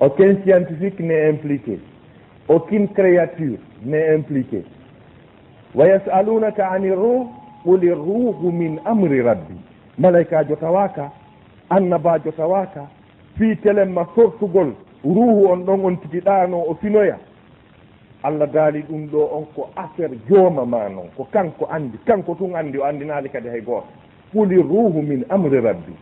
Aucun 0.00 0.36
scientifique 0.44 1.00
n'est 1.00 1.28
impliqué. 1.30 1.78
aucune 2.48 2.88
créature 2.88 3.58
n'est 3.84 4.14
impliquée. 4.14 4.64
Wa 5.74 5.86
yasalunaka 5.86 6.70
ani 6.70 6.90
ruh 6.90 7.26
quli 7.64 7.90
ruhu 7.92 8.50
min 8.52 8.78
amri 8.84 9.20
rabbi. 9.22 9.54
Malaikajo 9.98 10.56
tawaka 10.56 11.10
annabajo 11.70 12.30
tawaka 12.32 12.86
fi 13.38 13.56
telemma 13.56 14.06
sortugol 14.14 14.72
ruhu 15.04 15.46
on 15.50 15.58
ɗon 15.64 15.84
on 15.84 15.96
tigiɗano 15.96 16.56
o 16.68 16.74
finoya. 16.80 17.18
Allah 18.22 18.46
daali 18.52 18.82
ɗum 18.82 19.06
ɗo 19.10 19.28
on 19.32 19.44
ko 19.54 19.68
affaire 19.76 20.10
jooma 20.28 20.64
ma 20.64 20.88
noon 20.88 21.08
ko 21.16 21.24
kanko 21.32 21.66
andi 21.70 21.98
kanko 22.06 22.34
tun 22.34 22.54
andi 22.56 22.78
o 22.78 22.84
andinali 22.84 23.28
kadi 23.28 23.48
hay 23.48 23.60
goto 23.60 23.86
quli 24.32 24.56
ruhu 24.56 25.02
min 25.02 25.24
amri 25.28 25.60
rabbi. 25.60 25.92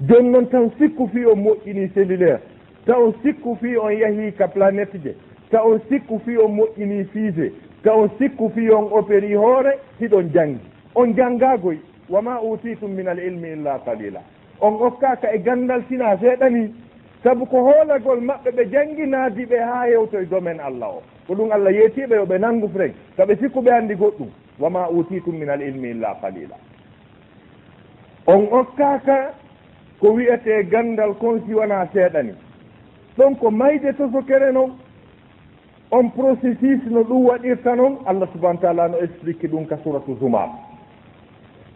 Joni 0.00 0.28
noon 0.28 0.46
tan 0.48 0.70
sikku 0.78 1.08
fi 1.12 1.24
on 1.26 1.36
moƴƴini 1.42 1.90
cellulaire 1.94 2.40
taw 2.86 3.12
sikku 3.22 3.56
fi 3.60 3.76
on 3.78 3.90
yahii 3.90 4.32
ka 4.32 4.46
planète 4.48 4.94
je 5.02 5.14
ka 5.50 5.62
on 5.64 5.80
sikku 5.88 6.18
fi 6.24 6.36
on 6.38 6.56
moƴƴini 6.56 7.04
fiise. 7.12 7.52
Ka 7.84 7.92
on 7.94 8.08
sikku 8.18 8.50
fi 8.54 8.70
on 8.70 8.88
opéri 8.92 9.34
hoore 9.34 9.72
hiɗon 10.00 10.30
janngi 10.32 10.60
on 10.94 11.14
janngagoy 11.16 11.78
wama 12.08 12.40
utitum 12.42 12.90
min 12.94 13.08
al 13.08 13.18
ilmi 13.18 13.48
illa 13.52 13.78
qalila. 13.84 14.20
On 14.60 14.78
hokkaka 14.78 15.28
e 15.34 15.38
gandal 15.38 15.82
sina 15.88 16.16
seeɗani. 16.16 16.72
Saabu 17.24 17.46
ko 17.46 17.56
hoolagol 17.62 18.20
maɓɓe 18.20 18.50
ɓe 18.56 18.64
jannginadi 18.70 19.44
ɓe 19.46 19.58
ha 19.58 19.86
hewtoye 19.86 20.26
domaine 20.26 20.60
allah 20.60 20.88
o. 20.88 21.02
Ko 21.26 21.34
ɗum 21.34 21.52
allah 21.52 21.72
yeetiɓe 21.72 22.14
yoɓe 22.16 22.38
nanngu 22.38 22.68
frek 22.68 22.92
saɓe 23.16 23.36
sikku 23.40 23.60
ɓe 23.62 23.70
anndi 23.72 23.94
goɗɗum. 23.94 24.28
Wama 24.60 24.88
utitum 24.90 25.34
min 25.38 25.48
al 25.50 25.60
ilmi 25.62 25.90
illa 25.90 26.14
qalila. 26.22 26.56
On 28.26 28.46
hokkaka 28.50 29.32
ko 30.00 30.12
wiyete 30.14 30.64
gandal 30.70 31.14
kon 31.14 31.40
siwana 31.46 31.86
seeɗani. 31.92 32.32
Ɗon 33.18 33.34
ko 33.38 33.50
mayde 33.50 33.92
tosokere 33.96 34.52
noon 34.52 34.72
on 35.90 36.10
processus 36.10 36.80
no 36.90 37.02
ɗum 37.04 37.24
waɗirta 37.26 37.76
noon 37.76 37.96
allah 38.06 38.28
subahanau 38.32 38.60
taala 38.60 38.88
no 38.88 38.98
explique 38.98 39.46
ɗum 39.48 39.66
ka 39.66 39.76
suratu 39.84 40.16
zumar. 40.20 40.48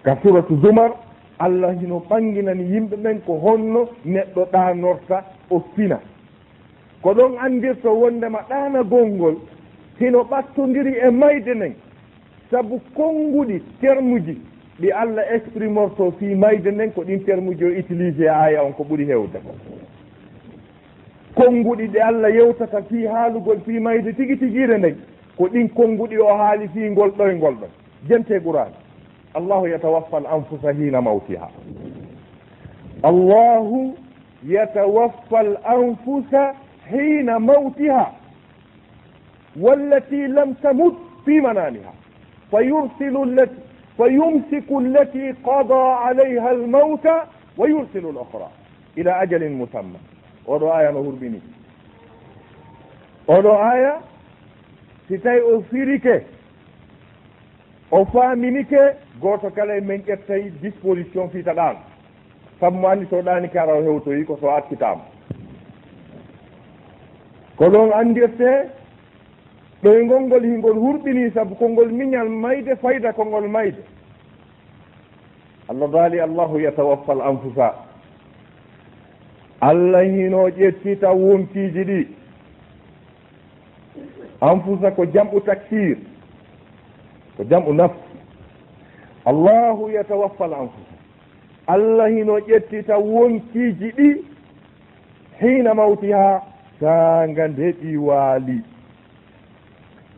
Ka 0.03 0.17
suratu 0.23 0.57
zumar 0.62 0.93
allah 1.38 1.73
hino 1.81 2.03
ɓanginani 2.09 2.65
yimɓe 2.73 2.97
ɓen 2.97 3.21
ko 3.27 3.38
honno 3.38 3.88
neɗɗo 4.05 4.45
ɗanorta 4.53 5.25
o 5.50 5.61
fina. 5.77 6.00
Ko 7.03 7.15
ɗon 7.15 7.38
andirto 7.38 7.91
wondema 7.95 8.38
ɗana 8.49 8.83
gongol 8.83 9.37
hino 10.00 10.23
ɓattodiri 10.25 10.95
e 11.07 11.11
mayde 11.11 11.55
nden 11.55 11.75
saabu 12.50 12.81
konnguɗi 12.95 13.62
termuji 13.81 14.38
ɗi 14.81 14.91
allah 14.93 15.25
exprimorto 15.35 16.11
fi 16.19 16.35
mayde 16.35 16.71
nden 16.71 16.93
ko 16.93 17.03
ɗin 17.05 17.25
termuji 17.25 17.65
o 17.65 17.69
utilisé 17.69 18.25
e 18.25 18.29
aya 18.29 18.62
on 18.65 18.73
ko 18.73 18.83
ɓuri 18.85 19.05
hewde. 19.07 19.38
konnguɗi 21.35 21.87
ɗe 21.89 22.01
allah 22.01 22.31
yewtata 22.35 22.83
fii 22.83 23.07
haalugol 23.07 23.61
fii 23.67 23.79
mayde 23.81 24.13
tigi 24.13 24.37
tigiire 24.37 24.79
ndayi 24.79 24.97
ko 25.37 25.45
ɗin 25.49 25.69
konnguɗi 25.69 26.19
o 26.19 26.27
haali 26.37 26.69
fii 26.69 26.91
ngol 26.91 27.11
ɗo 27.11 27.31
e 27.31 27.35
ngol 27.35 27.55
ɗon 27.55 27.71
jente 28.09 28.35
e 28.37 28.41
qur'an. 28.41 28.73
Allahu 29.35 29.67
yatawaffa 29.69 30.17
al 30.17 30.27
anfusa 30.27 30.73
hina 30.73 31.01
mawtiha. 31.01 31.49
Allahu 33.03 33.95
yatawaffa 34.47 35.39
al 35.39 35.57
anfusa 35.65 36.55
hina 36.91 37.39
mawtiha. 37.39 38.13
Wallati 39.61 40.27
lam 40.29 40.55
tamut 40.63 40.95
fi 41.25 41.41
manamiha 41.41 41.93
fayursilu 42.51 43.25
lati 43.25 43.41
allati 43.41 43.69
فيمسك 43.99 44.71
التي 44.71 45.33
قضى 45.45 45.85
عليها 46.05 46.51
الموت 46.53 47.07
ويرسل 47.59 48.07
الأخرى 48.07 48.49
إلى 48.99 49.23
أجل 49.23 49.53
مسمى 49.53 49.99
oɗo 50.49 50.73
aya 50.73 50.93
no 50.93 51.02
hurmini. 51.02 51.40
Oɗo 53.28 53.52
aya 53.62 54.00
si 55.09 55.19
tawi 55.19 55.40
o 55.40 55.61
firike 55.71 56.25
o 57.90 58.05
faaminike 58.05 58.97
goto 59.21 59.50
kala 59.50 59.76
e 59.76 59.81
min 59.81 60.02
ƴettay 60.02 60.50
disposition 60.62 61.28
fitaɗan 61.31 61.76
sabu 62.61 62.76
mo 62.78 62.88
anndi 62.88 63.07
so 63.11 63.23
ɗani 63.23 63.49
kara 63.52 63.75
o 63.75 63.83
hewtoyi 63.83 64.25
ko 64.26 64.37
so 64.40 64.49
akkitama. 64.50 65.02
Ko 67.57 67.64
ɗon 67.71 67.93
andirte 67.93 68.71
ɗoye 69.83 70.05
ngolngol 70.05 70.43
hingol 70.45 70.75
hurɓini 70.78 71.31
saabu 71.35 71.55
konngol 71.55 71.88
miñal 71.93 72.28
mayde 72.28 72.76
fayda 72.83 73.12
konngol 73.12 73.49
mayde. 73.49 73.83
Allah 75.69 75.88
daali 75.93 76.21
allahu 76.21 76.59
yatawaffa 76.61 77.12
l 77.14 77.21
anfusa. 77.21 77.88
allah 79.61 80.03
hino 80.05 80.49
ƴettita 80.49 81.11
wontiji 81.12 81.85
ɗi. 81.85 82.07
Anfusa 84.41 84.91
ko 84.91 85.05
jamɓu 85.07 85.41
takfir 85.45 85.97
ko 87.37 87.45
jamɓu 87.45 87.73
nafs. 87.75 87.97
Allahu 89.27 89.91
yatawaffal 89.91 90.55
anfusa. 90.55 90.95
Allah 91.67 92.09
hino 92.11 92.38
ƴettita 92.41 92.97
wonkiji 92.99 93.91
ɗi 93.97 94.25
hina 95.41 95.75
mawtiha 95.75 96.43
sanga 96.81 97.49
nde 97.49 97.73
ɗi 97.83 97.97
waali. 97.97 98.62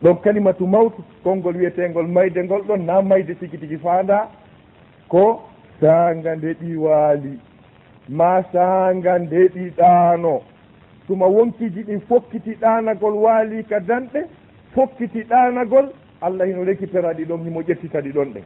Ɗon 0.03 0.15
kalimatu 0.21 0.67
mawtu 0.67 1.03
konngol 1.23 1.55
wiyetengol 1.57 2.07
mayde 2.07 2.43
ngol 2.43 2.61
ɗon 2.61 2.85
na 2.85 3.01
mayde 3.01 3.35
tigi 3.35 3.57
tigi 3.57 3.77
faanda 3.77 4.29
ko 5.07 5.41
sanga 5.79 6.35
ndeɗi 6.35 6.75
waali. 6.77 7.39
ma 8.11 8.43
saha 8.51 8.93
ngan 8.95 9.27
deɗiɗano 9.29 10.41
tuma 11.07 11.25
wonkiji 11.27 11.83
ɗin 11.83 12.01
fokkiti 12.09 12.55
ɗanagol 12.61 13.13
waali 13.23 13.63
ka 13.63 13.79
danɗe 13.79 14.21
fokkiti 14.75 15.23
ɗanagol 15.23 15.89
allah 16.21 16.45
hino 16.47 16.63
récupéra 16.63 17.13
ɗi 17.13 17.25
ɗon 17.25 17.43
himo 17.43 17.61
ƴettita 17.61 18.01
ɗi 18.01 18.11
ɗon 18.11 18.33
ɗen. 18.33 18.43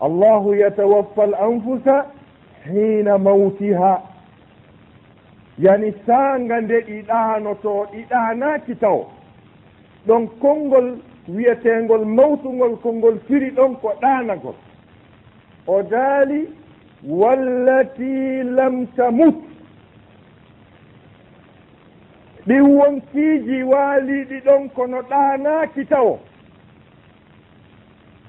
Allahu 0.00 0.54
yatawaffa 0.54 1.24
l 1.26 1.34
anfusa 1.34 2.06
hina 2.66 3.18
mawtiha. 3.18 4.02
Yani 5.58 5.94
sanga 6.06 6.60
nde 6.60 6.80
ɗi 6.86 7.02
ɗanoto 7.08 7.86
ɗi 7.92 8.04
ɗanaki 8.10 8.74
taw 8.80 9.06
ɗon 10.06 10.26
konngol 10.40 10.98
wiyetengol 11.28 12.04
mawtugol 12.04 12.76
konngol 12.82 13.18
firi 13.28 13.50
ɗon 13.50 13.76
ko 13.80 13.92
ɗanagol. 14.02 14.54
O 15.66 15.82
daali 15.82 16.48
wallati 17.06 18.42
lam 18.42 18.86
tamut. 18.96 19.34
Ɗin 22.46 22.60
wonkiiji 22.62 23.62
waaliɗi 23.62 24.40
ɗon 24.44 24.68
kono 24.74 25.02
ɗanaaki 25.02 25.84
tawo. 25.88 26.18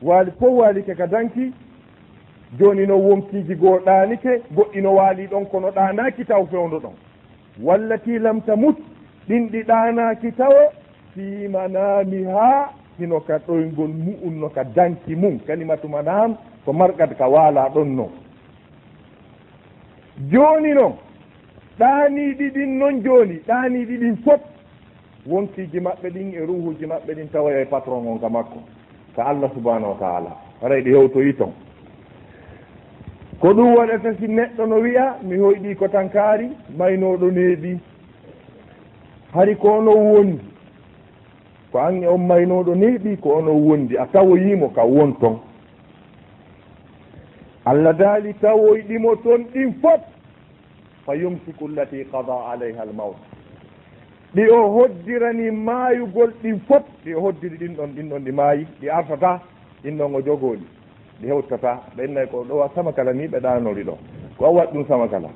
Waali 0.02 0.32
fof 0.40 0.50
waalike 0.54 0.96
ka 0.96 1.08
danki 1.08 1.54
jooni 2.60 2.86
no 2.88 2.98
wonkiiji 2.98 3.56
goo 3.56 3.80
ɗaanike 3.86 4.42
goɗɗi 4.56 4.82
no 4.82 4.94
waali 4.96 5.28
ɗon 5.28 5.46
kono 5.46 5.70
ɗanaaki 5.72 6.26
taw 6.26 6.46
fewndo 6.46 6.80
ɗon. 6.80 6.94
Wallati 7.64 8.20
lam 8.20 8.42
tamut 8.42 8.78
ɗin 9.28 9.50
ɗi 9.52 9.64
ɗanaaki 9.64 10.32
tawo 10.38 10.72
fi 11.14 11.48
manami 11.48 12.24
ha 12.24 12.70
hino 13.00 13.20
ka 13.20 13.38
ɗoygol 13.48 13.90
mu'um 13.94 14.40
no 14.40 14.50
ka 14.50 14.64
danki 14.64 15.16
mum 15.16 15.40
kalimatu 15.40 15.88
manam 15.90 16.38
ko 16.66 16.74
markat 16.74 17.18
ka 17.18 17.28
waala 17.28 17.70
ɗon 17.74 17.96
no. 17.96 18.10
jooni 20.32 20.74
noon 20.74 20.94
ɗaanii 21.80 22.34
ɗiɗin 22.40 22.78
noon 22.80 23.02
jooni 23.04 23.40
ɗaanii 23.48 23.86
ɗiɗin 23.86 24.16
fof 24.26 24.42
wonkiiji 25.28 25.80
maɓɓe 25.80 26.10
ɗin 26.10 26.34
e 26.34 26.46
ruhuuji 26.46 26.86
maɓɓe 26.86 27.14
ɗin 27.16 27.30
tawoya 27.32 27.62
e 27.62 27.66
patron 27.66 28.08
on 28.08 28.20
ka 28.20 28.30
makko. 28.30 28.60
Ko 29.16 29.22
allah 29.22 29.50
subahanahu 29.54 29.92
wa 29.94 30.00
taala 30.00 30.32
aray 30.64 30.82
ɗi 30.82 30.90
hewtoyi 30.92 31.34
toon 31.38 31.54
ko 33.40 33.54
ɗum 33.54 33.76
waɗata 33.76 34.14
si 34.20 34.28
neɗɗo 34.28 34.66
no 34.66 34.76
wiya 34.80 35.18
mi 35.24 35.38
hoyɗi 35.38 35.76
ko 35.76 35.88
tan 35.88 36.10
kaari 36.10 36.50
maynooɗo 36.78 37.32
neeɓi 37.32 37.78
hari 39.34 39.56
ko 39.56 39.68
ono 39.78 39.92
wondi 39.92 40.40
ko 41.72 41.80
an 41.80 42.04
e 42.04 42.08
on 42.08 42.18
maynooɗo 42.28 42.76
neeɓi 42.76 43.18
ko 43.22 43.30
ono 43.38 43.52
wondi. 43.54 43.98
A 43.98 44.06
tawoyiimo 44.06 44.70
ka 44.74 44.84
won 44.86 45.14
toon 45.20 45.40
allah 47.70 47.94
daali 47.94 48.34
tawoyɗimo 48.34 49.16
toon 49.24 49.44
ɗin 49.54 49.74
fof 49.82 50.02
fa 51.06 51.16
yumsiku 51.16 51.68
llati 51.68 52.06
qada 52.12 52.36
alayha 52.52 52.82
almawt. 52.82 53.16
Ɗi 54.36 54.44
o 54.52 54.60
hoddirani 54.76 55.52
maayugol 55.52 56.32
ɗin 56.44 56.60
fof 56.68 56.84
ɗi 57.06 57.14
o 57.16 57.20
hoddiri 57.22 57.58
ɗin 57.58 57.76
ɗon 57.78 57.90
ɗin 57.96 58.10
ɗon 58.10 58.24
ɗi 58.26 58.32
maayi 58.32 58.68
ɗi 58.82 58.90
artata 58.90 59.42
ɗin 59.84 59.98
ɗon 59.98 60.16
o 60.16 60.22
jogooɗi 60.22 60.66
ɗi 61.22 61.28
hewtata 61.28 61.80
ɓennayi 61.98 62.28
ko 62.32 62.44
ɗowa 62.50 62.70
sama 62.76 62.92
kala 62.94 63.14
ni 63.14 63.28
ɓe 63.28 63.40
ɗanori 63.40 63.84
ɗo. 63.84 63.98
Ko 64.38 64.46
a 64.46 64.50
waɗi 64.52 64.72
ɗum 64.74 64.86
sama 64.88 65.08
kala. 65.08 65.30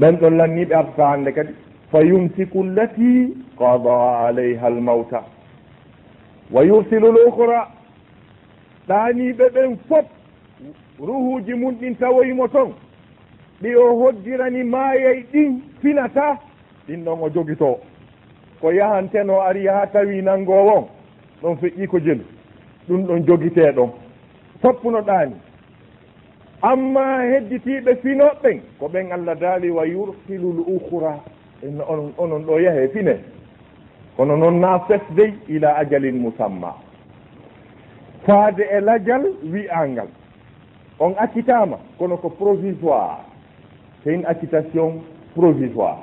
Ɓen 0.00 0.16
ɗon 0.20 0.36
lanni 0.36 0.64
ɓe 0.64 0.74
artata 0.74 1.06
hannde 1.08 1.32
kadi 1.32 1.52
fa 1.90 2.00
yumsiku 2.02 2.62
llati 2.64 3.34
qada 3.58 4.26
alayha 4.28 4.66
almawta. 4.66 5.20
Wa 6.50 6.62
yursilu 6.64 7.08
l 7.12 7.18
ukra 7.28 7.68
ɗaaniiɓe 8.88 9.44
ɓen 9.54 9.76
fof 9.88 10.06
ruhuuji 10.98 11.54
mum 11.54 11.74
ɗin 11.80 11.94
tawoyimo 11.98 12.48
toon 12.48 12.72
ɗi 13.62 13.74
o 13.76 13.94
hoddirani 13.96 14.62
maayey 14.64 15.24
ɗin 15.32 15.60
finata 15.82 16.38
ɗin 16.88 17.04
ɗon 17.04 17.18
o 17.22 17.28
jogitoo 17.30 17.78
ko 18.60 18.70
yahanteno 18.72 19.40
ari 19.42 19.64
yaha 19.64 19.86
tawi 19.86 20.22
nanngoo 20.22 20.64
won 20.64 20.84
ɗon 21.42 21.56
feƴƴii 21.56 21.86
ko 21.88 21.98
jelu. 22.00 22.24
Ɗum 22.88 23.06
ɗon 23.06 23.26
jogitee 23.26 23.72
ɗon 23.72 23.90
toppuno 24.62 25.00
ɗaani. 25.02 25.34
Amma 26.62 27.22
hedditiiɓe 27.30 27.94
finoɓɓen 28.02 28.60
ko 28.78 28.88
ɓen 28.88 29.12
allah 29.12 29.34
daali 29.40 29.70
wa 29.70 29.84
yursilu 29.86 30.52
l 30.52 30.58
ukhra 30.60 31.18
ukura 31.62 32.14
onon 32.18 32.42
ɗo 32.46 32.58
yahe 32.60 32.88
fine. 32.88 33.18
Kono 34.16 34.36
noon 34.36 34.60
na 34.60 34.78
fesdey 34.86 35.32
ila 35.48 35.74
ajalin 35.78 36.18
musamma. 36.22 36.74
faade 38.26 38.62
e 38.70 38.80
lajal 38.80 39.22
wi'angal 39.52 40.08
on 41.00 41.14
accitama 41.18 41.78
kono 41.98 42.16
ko 42.16 42.28
provisoire. 42.30 43.24
C'est 44.04 44.14
une 44.14 44.26
accitation 44.26 45.02
provisoire. 45.34 45.98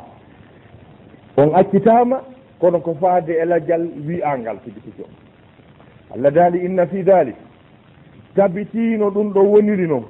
On 1.37 1.53
accitama 1.55 2.21
kono 2.59 2.79
ko 2.79 2.95
faade 3.01 3.29
e 3.31 3.45
lajal 3.45 3.87
wi'angal 4.07 4.57
tigi 4.63 4.79
tigi 4.81 5.03
on 5.03 5.13
allah 6.15 6.31
daali 6.31 6.65
inna 6.65 6.85
fi 6.87 7.03
dalik 7.03 7.35
tabitino 8.35 9.09
ɗum 9.11 9.33
ɗo 9.33 9.41
woniri 9.43 9.87
noon 9.87 10.05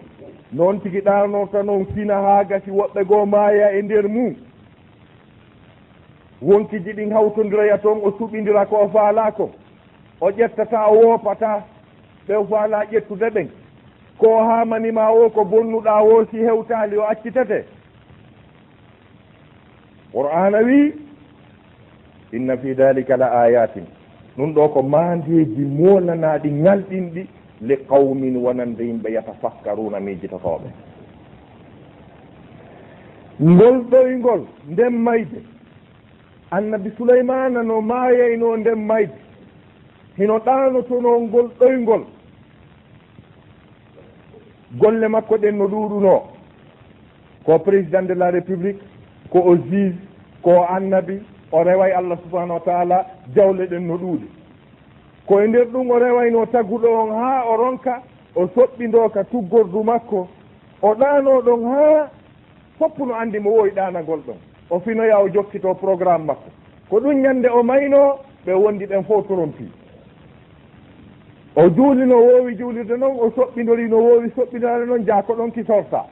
noon 0.54 0.80
tigi 0.82 1.02
ɗanota 1.02 1.64
noon 1.64 1.86
fina 1.94 2.16
ha 2.22 2.44
gasi 2.44 2.72
woɓɓe 2.72 3.04
goo 3.06 3.26
maaya 3.26 3.72
e 3.78 3.82
nder 3.82 4.08
mum 4.10 4.36
wonkiji 6.42 6.94
ɗin 6.94 7.12
hawtodiraya 7.12 7.78
toon 7.78 8.00
o 8.04 8.12
suɓidira 8.12 8.66
ko 8.66 8.76
o 8.84 8.88
faala 8.90 9.32
ko. 9.32 9.50
O 10.22 10.30
ƴettata 10.32 10.88
o 10.92 10.96
woopata 10.96 11.64
ɓe 12.28 12.34
fof 12.36 12.52
ala 12.62 12.86
ƴettude 12.92 13.30
ɓen. 13.36 13.48
Ko 14.18 14.28
hamanima 14.44 15.10
o 15.12 15.30
ko 15.30 15.44
bonnuɗa 15.46 16.02
o 16.04 16.26
si 16.32 16.38
hewtali 16.38 16.98
o 16.98 17.04
accitete. 17.04 17.66
Qur'ana 20.12 20.60
wi 20.64 20.94
inna 22.34 22.58
fi 22.58 22.74
dalika 22.76 23.18
la 23.18 23.28
ayatin 23.42 23.86
ɗum 24.38 24.54
ɗo 24.54 24.70
ko 24.74 24.82
mandeji 24.82 25.62
molanaɗi 25.66 26.50
ngalɗinɗi 26.52 27.28
li 27.62 27.76
qawmin 27.90 28.36
wonande 28.38 28.82
yimɓe 28.84 29.10
yatafakkaruna 29.12 30.00
mijitotoɓe 30.00 30.70
ngol 33.42 33.78
ɗoygol 33.92 34.42
nden 34.70 34.94
mayde. 35.06 35.40
Annabi 36.52 36.90
souleymana 36.98 37.64
no 37.64 37.82
maayayno 37.82 38.58
nden 38.58 38.80
mayde. 38.86 39.19
hino 40.20 40.38
ɗanotono 40.40 41.20
ngol 41.20 41.48
ɗoyngol 41.60 42.04
golle 44.80 45.08
makko 45.08 45.38
ɗen 45.38 45.58
no 45.58 45.66
ɗuɗuno 45.68 46.22
ko 47.46 47.60
président 47.60 48.04
de 48.04 48.14
la 48.14 48.30
république 48.32 48.78
ko 49.32 49.40
o 49.40 49.56
juge 49.56 49.96
ko 50.44 50.66
annabi 50.70 51.22
o 51.52 51.64
reway 51.64 51.92
allah 51.92 52.18
subahanahu 52.24 52.60
wa 52.60 52.66
taala 52.66 53.06
jawle 53.36 53.66
ɗen 53.68 53.88
no 53.88 53.96
ɗuuɗi. 53.98 54.28
Koye 55.28 55.48
nder 55.48 55.66
ɗum 55.72 55.90
o 55.92 56.00
rewayno 56.00 56.46
tagguɗo 56.46 56.88
on 56.88 57.12
haa 57.16 57.44
o 57.48 57.56
ronka 57.58 58.02
o 58.36 58.46
soɓɓindo 58.48 59.10
ka 59.14 59.24
tuggordu 59.24 59.84
makko 59.84 60.28
o 60.82 60.96
ɗano 60.96 61.42
ɗon 61.42 61.64
haa 61.64 62.10
foppuno 62.78 63.14
anndi 63.16 63.40
mo 63.40 63.50
wowi 63.52 63.72
ɗanagol 63.72 64.20
ɗon. 64.28 64.38
O 64.70 64.80
finoya 64.80 65.20
o 65.24 65.30
jokkito 65.30 65.74
programme 65.76 66.26
makko. 66.26 66.50
Ko 66.90 67.00
ɗum 67.00 67.22
ñande 67.22 67.48
o 67.50 67.64
mayno 67.64 68.20
ɓe 68.46 68.54
wondi 68.54 68.86
ɗen 68.86 69.04
fof 69.06 69.26
trompi 69.28 69.79
o 71.56 71.70
juuli 71.70 72.06
no 72.06 72.18
woowi 72.18 72.56
juulirde 72.56 72.98
noon 72.98 73.18
o 73.20 73.30
soɓɓidori 73.30 73.90
no 73.90 73.98
woowi 73.98 74.30
soɓɓidare 74.36 74.86
noon 74.86 75.06
jaako 75.06 75.34
ɗon 75.34 75.52
kisorta 75.52 76.04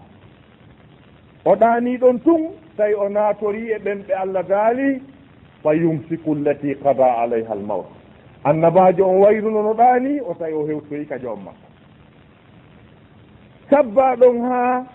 o 1.46 1.56
ɗaani 1.56 1.98
ɗon 1.98 2.20
tun 2.24 2.42
tawi 2.78 2.94
o 2.94 3.10
naatori 3.10 3.72
e 3.72 3.78
ɓen 3.80 4.04
ɓe 4.08 4.14
allah 4.14 4.44
daali 4.48 5.02
fa 5.64 5.74
yumsiku 5.74 6.36
llati 6.36 6.76
qada 6.84 7.06
alayha 7.22 7.52
al 7.54 7.60
mawt 7.62 7.86
annabajo 8.44 9.06
on 9.10 9.20
wayruno 9.22 9.62
no 9.64 9.74
ɗaani 9.74 10.20
o 10.22 10.34
tawi 10.34 10.54
o 10.54 10.66
hewtoyi 10.68 11.06
ka 11.06 11.18
joom 11.20 11.40
makko. 11.46 11.68
Sabba 13.70 14.16
ɗon 14.16 14.42
haa 14.42 14.86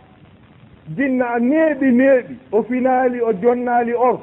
jinna 0.97 1.27
a 1.35 1.39
neeɓi 1.39 1.91
neeɓi 1.93 2.35
o 2.53 2.63
finaali 2.63 3.21
o 3.21 3.33
jonnaali 3.33 3.93
or. 3.95 4.21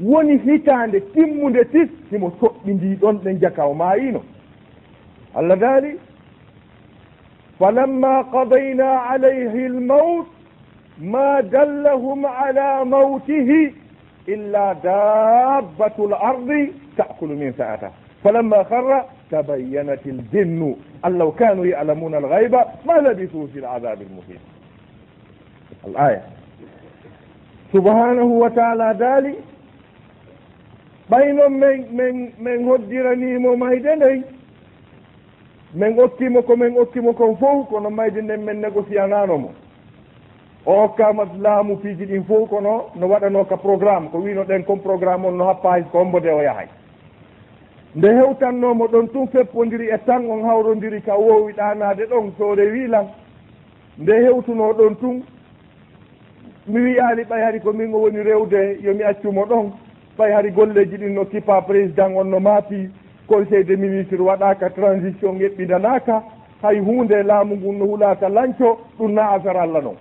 Woni 0.00 0.36
hitaande 0.38 1.00
timmunde 1.12 1.64
tis 1.72 1.88
himo 2.10 2.32
soɓɓindii 2.40 2.96
ɗon 3.00 3.18
ɗen 3.24 3.38
jaka 3.40 3.64
o 3.66 3.74
maayino 3.74 4.22
allah 5.36 5.56
daali 5.56 5.92
falamma 7.58 8.24
qadayna 8.32 8.88
alayhi 9.10 9.68
lmaut 9.68 10.26
ma 11.00 11.42
dallahum 11.42 12.24
ala 12.24 12.84
mautihi 12.84 13.74
illa 14.26 14.74
dabbatu 14.82 16.08
l 16.08 16.14
ardi 16.14 16.72
taakulu 16.96 17.36
min 17.36 17.52
sa'ata 17.56 17.90
falamma 18.22 18.64
harra 18.70 19.04
تبينت 19.30 20.06
الجن 20.06 20.74
أن 21.06 21.18
لو 21.18 21.32
كانوا 21.32 21.66
يعلمون 21.66 22.14
الغيب 22.14 22.54
ما 22.86 22.92
لبثوا 23.02 23.46
في 23.46 23.58
العذاب 23.58 23.98
subhanahu 27.72 28.40
wa 28.40 28.50
taala 28.50 28.94
daali 28.94 29.34
ɓaynon 31.10 31.52
بين 31.60 31.96
من 31.98 32.14
من 32.38 32.58
hoddiranimo 32.68 33.56
mayde 33.56 33.96
ndey 33.96 34.22
min 35.74 35.98
okkimo 36.00 36.42
ko 36.42 36.56
min 36.56 36.78
okkimo 36.78 37.12
kon 37.12 37.36
fof 37.36 37.68
kono 37.68 37.90
mayde 37.90 38.22
nden 38.22 38.44
min 38.44 38.60
négociananomo 38.60 39.50
o 40.66 40.72
hokkama 40.80 41.24
laamu 41.40 41.76
piiji 41.76 42.04
ɗin 42.06 42.24
fof 42.24 42.48
kono 42.50 42.84
no 42.94 43.06
waɗano 43.08 43.44
ka 43.48 43.56
programme 43.56 44.08
ko 44.10 44.18
wino 44.18 44.42
ɗen 44.44 44.64
comme 44.64 44.82
programme 44.82 45.24
on 45.26 45.36
no 45.36 45.44
happa 45.46 45.70
hay 45.70 45.82
ko 45.92 45.98
hombode 45.98 46.26
o 46.30 46.42
yahay. 46.42 46.66
Nde 47.96 48.08
hewtannomo 48.14 48.86
ɗon 48.86 49.08
tun 49.12 49.26
feppodiri 49.28 49.88
e 49.90 49.98
tan 50.06 50.30
on 50.30 50.42
hawrodiri 50.44 51.00
ka 51.02 51.14
wowi 51.16 51.52
ɗanade 51.52 52.06
ɗon 52.10 52.32
sowde 52.38 52.60
wiilan 52.72 53.06
nde 53.98 54.12
hewtuno 54.12 54.72
ɗon 54.72 54.96
tun 55.00 55.22
mi 56.66 56.80
wiyali 56.80 57.22
ɓay 57.24 57.42
hari 57.42 57.60
ko 57.60 57.72
min 57.72 57.94
o 57.94 57.98
woni 57.98 58.22
rewde 58.22 58.78
yomi 58.82 59.02
accumo 59.04 59.44
ɗon 59.46 59.72
ɓay 60.18 60.32
hari 60.32 60.50
golleji 60.50 60.96
ɗin 60.96 61.14
no 61.14 61.24
kippa 61.24 61.62
président 61.62 62.16
on 62.16 62.24
no 62.30 62.40
maapi 62.40 62.90
conseil 63.26 63.64
de 63.64 63.76
ministre 63.76 64.18
waɗaka 64.22 64.70
transition 64.70 65.38
eɓɓidanaka 65.40 66.22
hay 66.62 66.78
hunde 66.78 67.22
laamu 67.22 67.56
ngun 67.56 67.78
no 67.78 67.84
hulaka 67.86 68.28
lanco 68.28 68.78
ɗum 68.98 69.12
na 69.12 69.30
affaire 69.30 69.60
allah 69.60 69.82
noon 69.82 69.96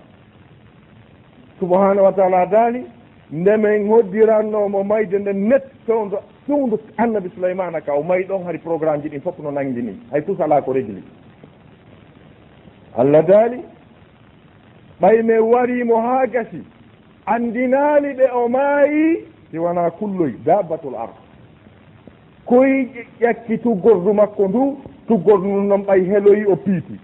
subahanahu 1.59 2.03
wa 2.05 2.11
taala 2.13 2.45
daali 2.45 2.85
ndemen 3.31 3.87
hoddirannomo 3.87 4.83
mayde 4.83 5.19
nde 5.19 5.33
net 5.33 5.63
fewdo 5.85 6.19
towdo 6.47 6.79
annabi 6.97 7.29
souleymana 7.35 7.81
ka 7.81 7.93
o 7.93 8.03
mayi 8.03 8.23
ɗon 8.23 8.43
hari 8.43 8.57
programme 8.59 9.01
ji 9.03 9.09
ɗin 9.09 9.21
fof 9.21 9.39
no 9.39 9.51
nanguini 9.51 9.99
hay 10.11 10.21
tous 10.21 10.39
ala 10.39 10.61
ko 10.61 10.71
régli. 10.73 11.03
Allah 12.97 13.23
daali 13.25 13.59
ɓay 15.01 15.23
mi 15.23 15.37
warimo 15.39 15.95
ha 16.01 16.25
gasi 16.27 16.61
andinaali 17.25 18.13
ɓe 18.13 18.29
o 18.33 18.47
maayi 18.49 19.25
si 19.51 19.57
wona 19.57 19.89
kulloy 19.91 20.33
dabatul 20.45 20.95
ard. 20.95 21.24
koy 22.45 22.87
ƴakki 23.21 23.57
tuggordu 23.63 24.13
makko 24.13 24.47
ndu 24.47 24.77
tuggordu 25.07 25.47
ndu 25.47 25.61
noon 25.61 25.83
ɓay 25.85 26.01
heloyi 26.09 26.45
o 26.45 26.55
piiti. 26.55 26.99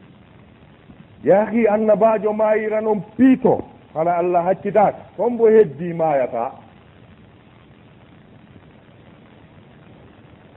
Yaahi 1.23 1.67
annabajo 1.67 2.33
mayira 2.33 2.81
noon 2.81 3.01
piito 3.17 3.61
hala 3.93 4.17
allah 4.17 4.45
haccitaka 4.45 4.97
on 5.17 5.29
mbo 5.33 5.47
heddi 5.49 5.93
mayata 5.93 6.51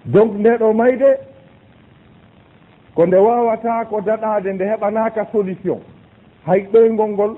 donc 0.05 0.33
ndeɗo 0.39 0.73
mayde 0.73 1.11
ko 2.95 3.07
nde 3.07 3.17
wawata 3.17 3.85
ko 3.91 4.01
daɗade 4.01 4.53
nde 4.53 4.65
heɓanaka 4.65 5.27
solution. 5.33 5.81
Hay 6.47 6.61
ɗoygol 6.73 7.11
ngol 7.11 7.37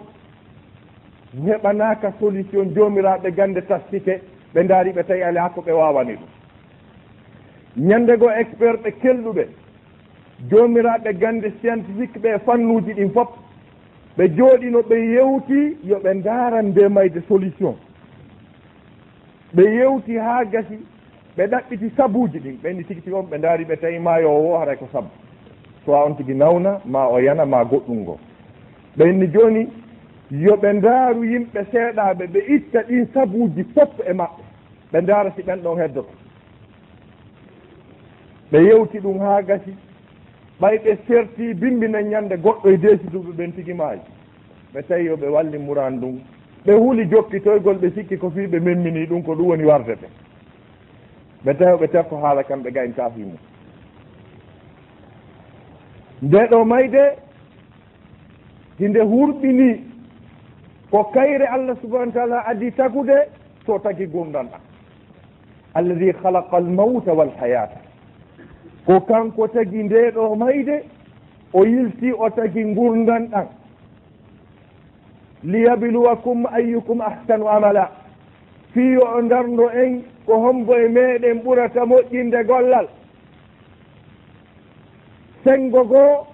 heɓanaka 1.46 2.12
solution 2.20 2.74
jomiraɓe 2.74 3.30
gande 3.37 3.61
tastike 3.68 4.20
ɓe 4.54 4.62
daari 4.68 4.92
ɓe 4.92 5.02
tawi 5.06 5.22
ala 5.22 5.42
hakko 5.42 5.61
ɓe 5.61 5.72
wawani 5.72 6.12
ɗum. 6.12 6.28
ñande 7.76 8.16
goo 8.16 8.30
expert 8.30 8.82
ɓe 8.82 8.90
kelɗuɓe 9.02 9.46
joomiraaɓe 10.50 11.12
gande 11.18 11.52
scientifique 11.60 12.18
ɓe 12.22 12.28
e 12.34 12.38
fannuji 12.38 12.92
ɗin 12.94 13.10
fof 13.12 13.28
ɓe 14.16 14.28
jooɗino 14.36 14.80
ɓe 14.82 14.96
yewti 15.14 15.76
yo 15.84 15.98
ɓe 15.98 16.14
ndaaran 16.14 16.66
nde 16.68 16.88
mayde 16.88 17.20
solution. 17.28 17.74
Ɓe 19.54 19.62
yewti 19.76 20.16
ha 20.16 20.44
gasi 20.44 20.78
ɓe 21.36 21.46
ɗaɓɓiti 21.46 21.90
sabuji 21.96 22.38
ɗin 22.38 22.56
ɓenni 22.62 22.84
tigi 22.84 23.00
tigi 23.00 23.14
on 23.16 23.26
ɓe 23.30 23.38
daari 23.38 23.64
ɓe 23.64 23.76
tawi 23.80 23.98
ma 23.98 24.18
yo 24.20 24.56
haray 24.58 24.76
ko 24.76 24.88
sabu. 24.92 25.08
So 25.84 25.92
a 25.94 26.04
on 26.06 26.14
tigi 26.16 26.34
nawna 26.34 26.80
ma 26.84 27.06
o 27.08 27.18
yana 27.20 27.44
ma 27.44 27.62
goɗɗum 27.64 27.98
ngo. 28.02 28.18
Ɓenni 28.96 29.26
joni 29.32 29.68
yo 30.30 30.56
ɓe 30.56 30.72
ndaaru 30.72 31.24
yimɓe 31.24 31.64
seeɗaɓe 31.72 32.26
ɓe 32.26 32.40
itta 32.54 32.82
ɗin 32.88 33.06
sabuji 33.12 33.64
fof 33.74 34.00
e 34.08 34.12
maɓɓe. 34.12 34.42
Ɓe 34.92 35.00
ndaara 35.02 35.30
si 35.36 35.42
ɓen 35.42 35.60
ɗon 35.62 35.78
heddoto. 35.80 36.25
ɓe 38.52 38.59
yewti 38.59 38.98
ɗum 38.98 39.18
ha 39.20 39.42
gasi. 39.42 39.74
Ɓay 40.61 40.78
ɓe 40.78 40.98
serti 41.06 41.54
bimbina 41.54 42.00
ñande 42.02 42.37
goɗɗo 42.37 42.68
e 42.70 42.76
deesiduɓe 42.76 43.32
ɓen 43.37 43.52
tigi 43.54 43.72
maaji 43.74 44.02
ɓe 44.74 44.82
tawi 44.88 45.04
yo 45.04 45.16
ɓe 45.16 45.26
walli 45.28 45.59
muran 45.59 46.00
ɗum. 46.00 46.18
Ɓe 46.66 46.72
huuli 46.72 47.04
jokkitoygol 47.11 47.76
ɓe 47.78 47.90
sikki 47.94 48.16
ko 48.18 48.30
fii 48.30 48.46
ɓe 48.46 48.61
memmini 48.61 49.06
ɗum 49.06 49.22
ko 49.22 49.35
ɗum 49.35 49.46
woni 49.48 49.64
wardete 49.64 50.06
ɓe 51.44 51.54
tawi 51.59 51.76
ɓe 51.80 51.87
tefko 51.92 52.16
haala 52.22 52.42
kamɓe 52.42 52.70
gayn 52.72 52.92
kaafi 52.94 53.22
nde 56.22 56.38
ɗo 56.50 56.64
mayde 56.64 57.02
hinde 58.78 59.00
hurɓini 59.00 59.80
ko 60.90 61.04
kayre 61.14 61.46
allah 61.46 61.76
subahana 61.80 62.12
taala 62.12 62.46
adi 62.46 62.70
tagude 62.72 63.16
to 63.66 63.78
tagi 63.78 64.06
gurdan 64.06 64.46
ɗa 64.48 64.59
alladi 65.74 66.12
halaqa 66.22 66.56
almawta 66.56 67.12
walhayata 67.12 67.76
ko 68.87 69.01
kanko 69.01 69.49
tagi 69.49 69.83
nde 69.83 70.11
ɗo 70.14 70.35
mayde 70.37 70.83
o 71.53 71.64
yilti 71.64 72.12
o 72.12 72.31
tagi 72.31 72.62
gurdan 72.75 73.27
ɗan 73.31 73.46
liyabluwakum 75.44 76.46
ayyukum 76.53 77.01
ahsanu 77.01 77.49
amala. 77.49 77.90
Fiyo 78.72 79.03
o 79.03 79.22
dardo 79.22 79.70
en 79.70 80.05
ko 80.27 80.35
hombo 80.38 80.75
e 80.77 80.88
meɗen 80.88 81.42
ɓurata 81.44 81.85
moƴƴinde 81.87 82.44
gollal. 82.46 82.87
Sengo 85.44 85.85
goo 85.85 86.27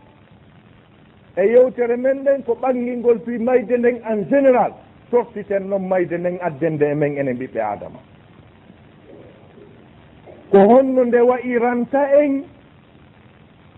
e 1.37 1.43
yewtere 1.53 1.97
men 1.97 2.25
ɗen 2.25 2.43
ko 2.45 2.53
ɓangilngol 2.55 3.19
fi 3.25 3.38
mayde 3.38 3.77
nden 3.79 4.01
en 4.11 4.25
général. 4.31 4.73
Tortiten 5.11 5.69
noon 5.69 5.88
mayde 5.88 6.19
nden 6.19 6.38
addende 6.41 6.83
e 6.91 6.95
men 6.95 7.17
enen 7.19 7.37
ɓiɓɓe 7.38 7.61
adama. 7.61 7.99
ko 10.53 10.59
honno 10.69 11.05
nde 11.05 11.21
wayi 11.21 11.59
ranta 11.59 12.03
en 12.23 12.45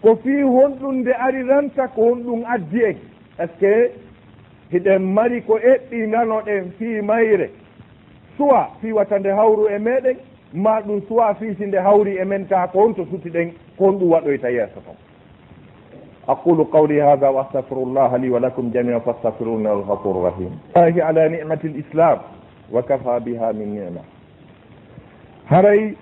ko 0.03 0.17
fii 0.23 0.43
honɗum 0.43 0.95
nde 1.01 1.13
ari 1.27 1.43
ranta 1.49 1.89
ko 1.95 2.03
honɗum 2.03 2.43
addi 2.55 2.83
en. 2.85 2.97
Est 3.39 3.47
ce 3.47 3.59
que 3.61 3.91
hiɗen 4.73 4.99
mari 5.15 5.41
ko 5.43 5.55
eɓɓi 5.59 5.97
eɓɓinanoɗen 6.03 6.71
fii 6.79 7.01
mayre. 7.03 7.51
Suwa 8.37 8.69
fiwata 8.81 9.19
nde 9.19 9.31
hawru 9.31 9.69
e 9.69 9.79
meɗen 9.79 10.17
ma 10.53 10.81
ɗum 10.81 11.01
suwa 11.09 11.35
fiisi 11.35 11.67
nde 11.67 11.79
hawri 11.79 12.17
e 12.19 12.25
men 12.25 12.47
taa 12.49 12.67
ko 12.67 12.79
honto 12.81 13.05
sutiɗen 13.11 13.53
ko 13.79 13.85
honɗum 13.87 14.11
waɗoyta 14.11 14.51
yeeso 14.51 14.81
ton. 14.85 14.97
Hada 16.27 16.65
قولي 16.73 17.03
هذا 17.03 17.29
وأستغفر 17.29 17.77
الله 17.77 18.17
لي 18.17 18.31
ولكم 18.31 18.71
جميعا 18.71 18.99
فاستغفروه 18.99 19.59
إنه 19.61 19.85
rahim. 20.25 20.51
الرحيم 20.75 21.01
ala 21.03 21.29
nicmati 21.29 21.69
l'islam 21.69 22.19
wa 22.73 22.83
kafa 22.83 23.21
biha 23.21 23.53
min 23.53 23.75
nicma 23.77 24.01
haray 25.47 25.95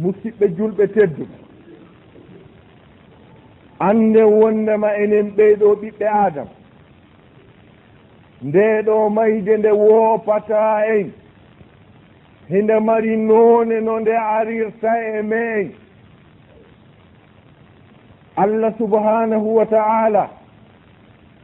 musidɓe 0.00 0.46
julɓe 0.56 0.84
tedduɓe 0.94 1.36
ande 3.88 4.22
wondema 4.38 4.88
enen 5.02 5.26
ɓeyɗo 5.36 5.68
ɓiɓɓe 5.80 6.06
adama 6.24 6.50
ndeɗo 8.48 8.94
mayde 9.16 9.52
nde 9.58 9.70
woopata 9.72 10.60
en. 10.96 11.12
Hinde 12.48 12.76
mari 12.80 13.16
noone 13.16 13.80
no 13.80 13.94
nde 14.00 14.14
arirta 14.36 14.92
e 15.18 15.22
men 15.22 15.72
allah 18.36 18.72
subhanahu 18.78 19.54
wa 19.56 19.66
ta'ala 19.66 20.30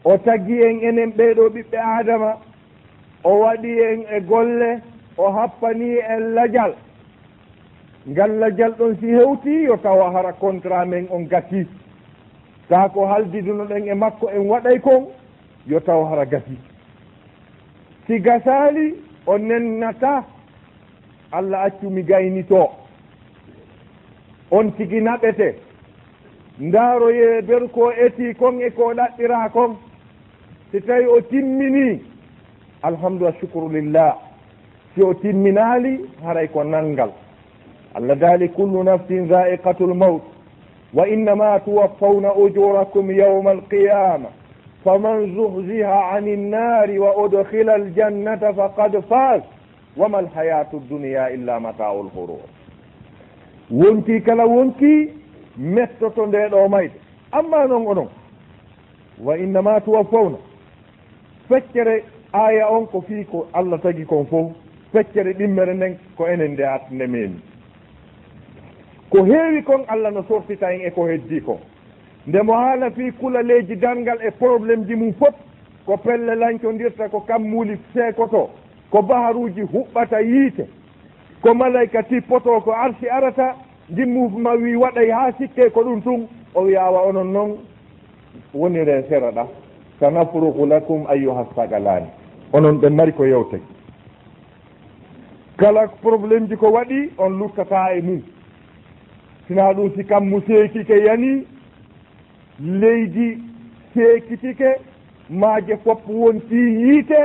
o 0.04 0.16
tagi 0.18 0.62
en 0.62 0.80
enen 0.88 1.10
ɓeeɗo 1.16 1.44
ɓiɓɓe 1.54 1.78
adama 1.98 2.30
o 3.24 3.30
waɗi 3.42 3.72
en 3.90 4.00
e 4.16 4.20
golle 4.20 4.80
o 5.16 5.30
happani 5.32 5.90
en 6.12 6.34
lajal. 6.34 6.72
ngallajal 8.08 8.72
ɗon 8.78 8.96
si 9.00 9.06
hewti 9.06 9.62
yo 9.64 9.76
tawa 9.76 10.10
hara 10.12 10.32
contrat 10.32 10.86
men 10.88 11.06
on 11.10 11.24
gasi 11.28 11.66
tawa 12.68 12.88
ko 12.88 13.06
haldiduno 13.06 13.64
ɗen 13.64 13.88
e 13.88 13.94
makko 13.94 14.28
en 14.30 14.48
waɗay 14.48 14.78
kon 14.80 15.06
yo 15.66 15.80
tawa 15.80 16.08
hara 16.10 16.24
gasi 16.26 16.56
si 18.06 18.18
gasali 18.20 18.94
o 19.26 19.38
nennata 19.38 20.24
allah 21.32 21.62
accumi 21.64 22.02
gaynito. 22.02 22.70
On 24.50 24.70
tigi 24.72 25.00
naɓete 25.00 25.54
ndaaroye 26.60 27.42
ber 27.42 27.68
ko 27.68 27.90
eti 27.92 28.34
kon 28.34 28.60
e 28.60 28.70
ko 28.70 28.92
ɗaɓɓira 28.94 29.48
kon. 29.52 29.76
Si 30.72 30.80
tawi 30.80 31.06
o 31.06 31.20
timmini 31.20 32.00
alhamdulillah 32.82 33.34
wa 33.54 33.72
lillah 33.72 34.14
si 34.94 35.02
o 35.02 35.14
timminali 35.14 36.00
haray 36.24 36.48
ko 36.48 36.62
nanngal 36.64 37.10
allah 37.98 38.16
daali 38.18 38.48
kullu 38.48 38.82
nafsin 38.82 39.28
zaiqatu 39.28 39.86
lmaut 39.86 40.22
wa 40.94 41.08
innama 41.08 41.60
tuwaffawna 41.60 42.34
ujurakum 42.34 43.10
yawma 43.10 43.50
alqiyama 43.50 44.28
faman 44.84 45.34
zuhziha 45.34 46.10
ani 46.10 46.36
nnari 46.36 46.98
wa 46.98 47.16
udkhila 47.16 47.74
aljannata 47.74 48.52
faqad 48.54 49.00
fas 49.08 49.42
wama 49.96 50.18
alhayatu 50.18 50.82
dunia 50.90 51.30
illa 51.30 51.60
matau 51.60 52.02
lhurur 52.02 52.40
wonki 53.70 54.20
kala 54.20 54.44
wonki 54.46 55.08
mettoto 55.58 56.26
nde 56.26 56.48
ɗo 56.48 56.68
mayde 56.68 56.94
amma 57.32 57.66
noon 57.66 57.86
onon 57.86 58.08
wa 59.24 59.38
innama 59.38 59.80
tuwaffawna 59.80 60.38
feccere 61.48 62.04
aya 62.32 62.68
on 62.68 62.86
ko 62.86 63.00
fii 63.08 63.24
ko 63.24 63.46
allah 63.52 63.80
tagi 63.82 64.04
kon 64.06 64.26
fof 64.26 64.52
feccere 64.92 65.32
ɗimmere 65.32 65.74
nden 65.74 65.98
ko 66.16 66.26
enen 66.28 66.52
nde 66.52 66.64
atnde 66.66 67.06
meemi 67.06 67.40
ko 69.10 69.24
heewi 69.24 69.62
kon 69.62 69.84
allah 69.88 70.10
no 70.12 70.22
sortita 70.28 70.72
en 70.72 70.80
e 70.86 70.90
ko 70.90 71.06
heddi 71.06 71.40
ko. 71.40 71.58
Ndemo 72.26 72.52
haala 72.52 72.90
fi 72.90 73.12
kulaleji 73.12 73.76
dangal 73.76 74.18
e 74.22 74.30
probléme 74.30 74.84
ji 74.86 74.94
mum 74.94 75.12
fof 75.14 75.34
ko 75.86 75.96
pelle 75.96 76.34
lancodirta 76.34 77.08
ko 77.08 77.20
kammuli 77.20 77.78
seekoto 77.94 78.50
ko 78.90 79.02
baharuji 79.02 79.60
huɓɓata 79.62 80.20
yiite 80.20 80.66
ko 81.42 81.54
malayka 81.54 82.02
tippoto 82.02 82.60
ko 82.60 82.72
arsi 82.72 83.08
arata 83.08 83.54
jimmuma 83.90 84.52
wi 84.52 84.76
waɗay 84.76 85.10
haa 85.10 85.32
sikke 85.38 85.70
ko 85.70 85.80
ɗum 85.82 86.02
tun 86.02 86.28
o 86.54 86.62
wiyawa 86.62 87.02
onon 87.08 87.32
noon 87.32 87.56
wonire 88.54 89.02
sera 89.08 89.30
ɗa 89.32 89.46
sanafruhu 90.00 90.66
lakum 90.66 91.06
ayuha 91.08 91.46
sagalani 91.56 92.06
onon 92.52 92.78
ɓe 92.80 92.88
mari 92.90 93.12
ko 93.12 93.24
yewte 93.26 93.60
kala 95.56 95.88
probléme 96.02 96.48
ji 96.48 96.56
ko 96.56 96.70
waɗi 96.72 97.10
on 97.18 97.38
luttata 97.38 97.94
e 97.96 98.00
mum. 98.02 98.22
sina 99.48 99.72
ɗum 99.72 99.90
si 99.96 100.04
kammu 100.04 100.40
seekike 100.46 101.04
yani 101.04 101.46
leydi 102.60 103.38
seekitike 103.94 104.74
maaje 105.30 105.76
fopp 105.84 106.08
wonti 106.08 106.54
yiite 106.56 107.18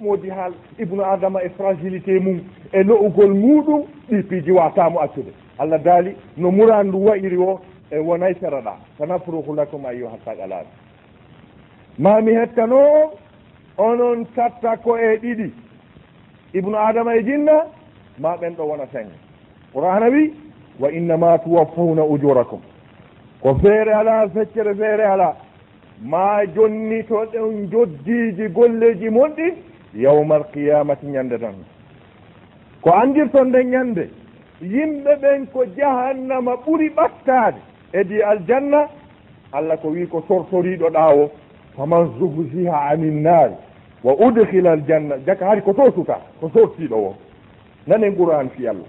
moodi 0.00 0.28
haal 0.30 0.52
ibnu 0.78 1.04
adama 1.04 1.42
e 1.42 1.48
fragilité 1.48 2.18
mum 2.20 2.40
e 2.72 2.82
lo'ugol 2.82 3.34
muɗum 3.34 3.82
ɗi 4.10 4.22
piiji 4.22 4.50
watamo 4.52 5.00
accude. 5.00 5.32
Allah 5.58 5.78
daali 5.82 6.16
no 6.36 6.50
murandu 6.50 7.04
wayiri 7.06 7.36
o 7.36 7.60
e 7.90 7.98
wonay 7.98 8.34
seraɗa. 8.40 8.74
Tanafruhu 8.98 9.54
lakum 9.54 9.86
ayyuha 9.86 10.16
sagalaɓe 10.24 10.66
mami 11.98 12.32
hettano 12.34 13.10
onon 13.78 14.24
tatta 14.34 14.76
ko 14.76 14.96
e 14.98 15.16
ɗiɗi. 15.16 15.50
Ibnu 16.54 16.76
adama 16.76 17.14
e 17.16 17.22
jinna 17.24 17.66
ma 18.18 18.36
ɓen 18.36 18.54
ɗo 18.56 18.64
wona 18.66 18.86
senge 18.92 19.14
qur'ana 19.72 20.08
wi 20.10 20.32
wa 20.78 20.90
innama 20.92 21.38
tuwaffawna 21.38 22.04
ujurakum. 22.04 22.60
Ko 23.42 23.54
feere 23.54 23.94
ala 23.94 24.28
feccere 24.28 24.74
feere 24.74 25.04
ala 25.06 25.36
ma 26.02 26.44
jonni 26.54 27.04
to 27.06 27.14
ɗon 27.32 27.68
joddiji 27.70 28.48
golleji 28.48 29.10
monɗi 29.10 29.54
yawma 29.94 30.34
alqiyamati 30.36 31.06
ñande 31.06 31.38
tan. 31.38 31.54
Ko 32.82 32.90
andirton 32.92 33.48
nde 33.48 33.64
ñande 33.64 34.10
yimɓe 34.62 35.16
ɓen 35.22 35.46
ko 35.52 35.64
jahannama 35.76 36.54
ɓuri 36.66 36.88
ɓattade 36.90 37.56
edi 37.92 38.22
aljanna 38.22 38.88
allah 39.52 39.78
ko 39.80 39.88
wi 39.88 40.06
ko 40.06 40.20
tortoriɗo 40.28 40.90
ɗawo 40.90 41.30
faman 41.76 42.10
zuhziha 42.18 42.88
anin 42.90 43.22
naari 43.22 43.54
wa 44.04 44.12
udhila 44.14 44.72
aljanna. 44.72 45.16
Jaka 45.26 45.46
haari 45.46 45.62
ko 45.62 45.72
to 45.72 45.90
suka 45.94 46.18
ko 46.40 46.48
sortiɗo 46.54 46.94
o 46.96 47.14
nanen 47.86 48.16
qouran 48.16 48.48
fi 48.50 48.68
allah 48.68 48.86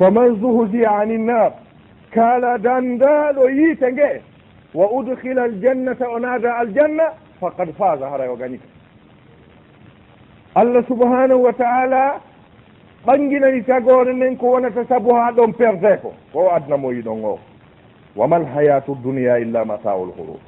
faman 0.00 0.40
zuhdiya 0.40 0.90
ani 0.98 1.18
nnar 1.18 1.52
kala 2.14 2.58
dandaɗo 2.58 3.48
yiite 3.50 3.92
nge 3.92 4.22
wa 4.74 4.86
udkhila 4.92 5.42
aljannata 5.42 6.08
o 6.08 6.18
naada 6.18 6.54
aljanna 6.56 7.04
faqad 7.40 7.68
fasa 7.78 8.08
haray 8.10 8.28
o 8.28 8.36
gañita 8.36 8.64
allah 10.54 10.84
subhanahu 10.88 11.42
wa 11.44 11.52
taala 11.52 12.20
ɓanginani 13.06 13.62
tagore 13.66 14.12
nden 14.12 14.36
ko 14.36 14.46
wonata 14.46 14.84
saabu 14.88 15.14
ha 15.14 15.30
ɗon 15.32 15.52
perde 15.52 15.96
ko 16.02 16.12
ko 16.32 16.48
adnamoyi 16.56 17.02
ɗon 17.02 17.24
o 17.24 17.38
wamal 18.16 18.44
hayatu 18.54 18.94
dunia 19.04 19.38
illa 19.38 19.64
mataul 19.64 20.08
hurur 20.16 20.40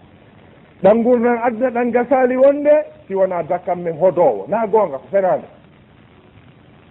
ɗangurnan 0.82 1.38
adna 1.44 1.70
ɗan 1.70 1.90
gasali 1.92 2.36
wonde 2.36 2.72
si 3.08 3.14
wona 3.14 3.42
dakkam 3.42 3.84
hodowo 4.00 4.46
na 4.48 4.66
gonga 4.66 4.98
ko 4.98 5.06
fenade 5.10 5.44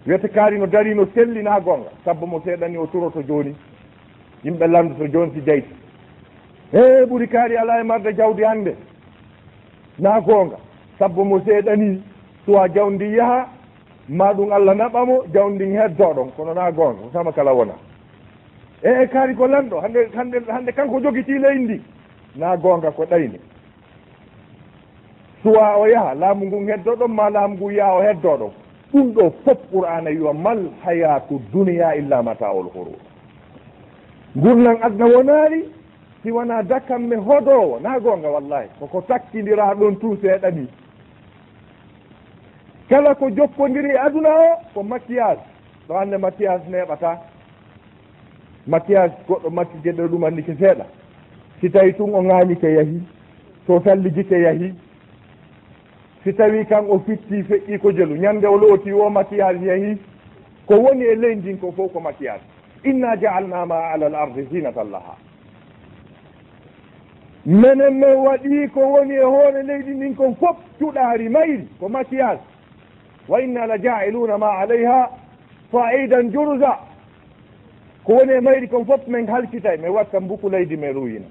wiyete 0.06 0.28
kaari 0.28 0.58
no 0.60 0.66
dari 0.68 0.96
no 0.96 1.06
sellina 1.14 1.60
gonga 1.60 1.90
sabbo 2.06 2.26
mo 2.26 2.40
seeɗani 2.46 2.78
o 2.78 2.88
turoto 2.88 3.22
joni 3.22 3.56
yimɓe 4.44 4.68
landoto 4.68 5.08
joni 5.08 5.32
si 5.34 5.42
jayti. 5.46 5.70
E 6.74 7.06
ɓuuri 7.06 7.28
kaari 7.28 7.58
ala 7.58 7.80
e 7.80 7.84
marde 7.84 8.14
jawdi 8.16 8.44
hande 8.44 8.76
na 10.00 10.20
gonga 10.22 10.58
sabbo 11.00 11.24
mo 11.24 11.40
seeɗani 11.40 12.02
suwa 12.46 12.68
jawdi 12.70 13.14
yaaha 13.16 13.48
ma 14.10 14.34
ɗum 14.34 14.52
allah 14.52 14.76
naɓamo 14.76 15.24
jawdi 15.34 15.56
ndin 15.56 15.78
heddoo 15.78 16.14
ɗon 16.14 16.32
kono 16.36 16.54
na 16.54 16.72
goonga. 16.72 17.12
Sama 17.14 17.32
kala 17.32 17.54
wona 17.54 17.74
e 18.84 18.90
e 19.04 19.08
kaari 19.08 19.36
ko 19.36 19.48
lanɗo 19.48 19.80
hande 19.82 20.10
hande 20.16 20.38
hande 20.48 20.72
kanko 20.72 21.00
jogiti 21.00 21.38
leydi 21.40 21.64
ndi. 21.64 21.82
Na 22.36 22.58
gonga 22.58 22.92
ko 22.92 23.04
ɗayni 23.06 23.40
suwa 25.44 25.78
o 25.78 25.86
yaha 25.88 26.14
laamu 26.16 26.46
ngun 26.46 26.68
heddoo 26.68 26.96
ɗon 26.96 27.12
ma 27.14 27.30
laamu 27.30 27.56
ngu 27.56 27.72
yaha 27.72 27.94
o 27.94 28.02
heddoo 28.02 28.38
ɗon 28.38 28.52
ɗum 28.93 29.13
ɗo 29.13 29.30
fof 29.45 29.58
qur'ana 29.71 30.10
wiwa 30.10 30.34
mal 30.34 30.60
hayatu 30.86 31.41
duniya 31.54 31.95
illa 31.95 32.23
mataol 32.23 32.67
hurur 32.73 32.99
gurnan 34.36 34.77
adna 34.82 35.06
wonaari 35.06 35.63
si 36.23 36.32
wona 36.32 36.63
dakkam 36.63 37.12
hodowo 37.13 37.80
na 37.80 37.99
gonga 37.99 38.30
wallahi 38.30 38.67
koko 38.80 39.01
takkidira 39.01 39.73
ɗon 39.75 39.95
tun 39.99 40.17
seeɗani 40.21 40.67
kala 42.89 43.15
ko 43.15 43.30
jokkodiri 43.32 43.89
e 43.89 43.97
aduna 43.97 44.30
o 44.30 44.49
ko 44.73 44.84
maquillage 44.84 45.41
ɗo 45.88 45.97
hannde 45.97 46.17
maquillage 46.17 46.67
neɓata. 46.69 47.17
Maquillage 48.67 49.13
goɗɗo 49.27 49.49
makki 49.49 49.77
geɗɗo 49.84 50.08
ɗumanni 50.12 50.43
ke 50.43 50.54
seeɗa. 50.60 50.86
Si 51.62 51.69
tawi 51.69 51.93
tun 51.93 52.13
o 52.15 52.21
ŋañike 52.21 52.67
yahi 52.77 53.01
so 53.67 53.80
salliji 53.84 54.23
ke 54.27 54.36
yahi 54.41 54.73
si 56.24 56.34
tawi 56.34 56.66
kan 56.66 56.86
o 56.90 57.00
fitti 57.00 57.44
feƴƴi 57.44 57.80
ko 57.80 57.92
jelu. 57.92 58.16
Ñande 58.18 58.46
o 58.48 58.58
looti 58.58 58.92
o 58.94 59.10
maquillage 59.10 59.66
yahi 59.66 59.98
ko 60.68 60.76
woni 60.76 61.04
e 61.06 61.16
ley 61.16 61.36
ndin 61.36 61.58
ko 61.60 61.72
fof 61.72 61.92
ko 61.94 62.00
maquillage 62.00 62.44
inna 62.84 63.16
jaalnama 63.18 63.76
ala 63.94 64.06
l 64.10 64.16
ardi 64.16 64.44
zinatan 64.52 64.92
laha. 64.92 65.16
Menen 67.46 67.94
min 68.00 68.16
waɗi 68.26 68.68
ko 68.74 68.80
woni 68.80 69.14
e 69.16 69.24
hoore 69.24 69.64
leydi 69.64 69.92
ndin 69.94 70.16
kon 70.16 70.36
fof 70.36 70.58
cuɗaari 70.80 71.30
mayri 71.30 71.68
ko 71.80 71.90
maquillage 71.90 72.42
wa 73.28 73.42
inna 73.42 73.66
la 73.66 73.78
jailuna 73.78 74.38
ma 74.38 74.58
alayha 74.60 75.10
faidan 75.72 76.32
jurusa 76.32 76.78
ko 78.04 78.14
woni 78.14 78.34
e 78.34 78.40
mayri 78.42 78.68
kon 78.68 78.86
fof 78.86 79.08
min 79.08 79.28
halkitay 79.28 79.78
min 79.78 79.90
watta 79.92 80.20
mbuku 80.20 80.50
leydi 80.50 80.78
min 80.78 80.94
ruyina 80.94 81.26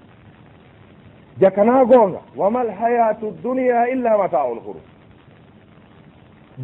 jakana 1.40 1.85
goonga 1.85 2.20
wamal 2.37 2.70
hayatu 2.70 3.31
dunia 3.42 3.88
illa 3.88 4.18
mataul 4.18 4.59
hurur 4.61 4.83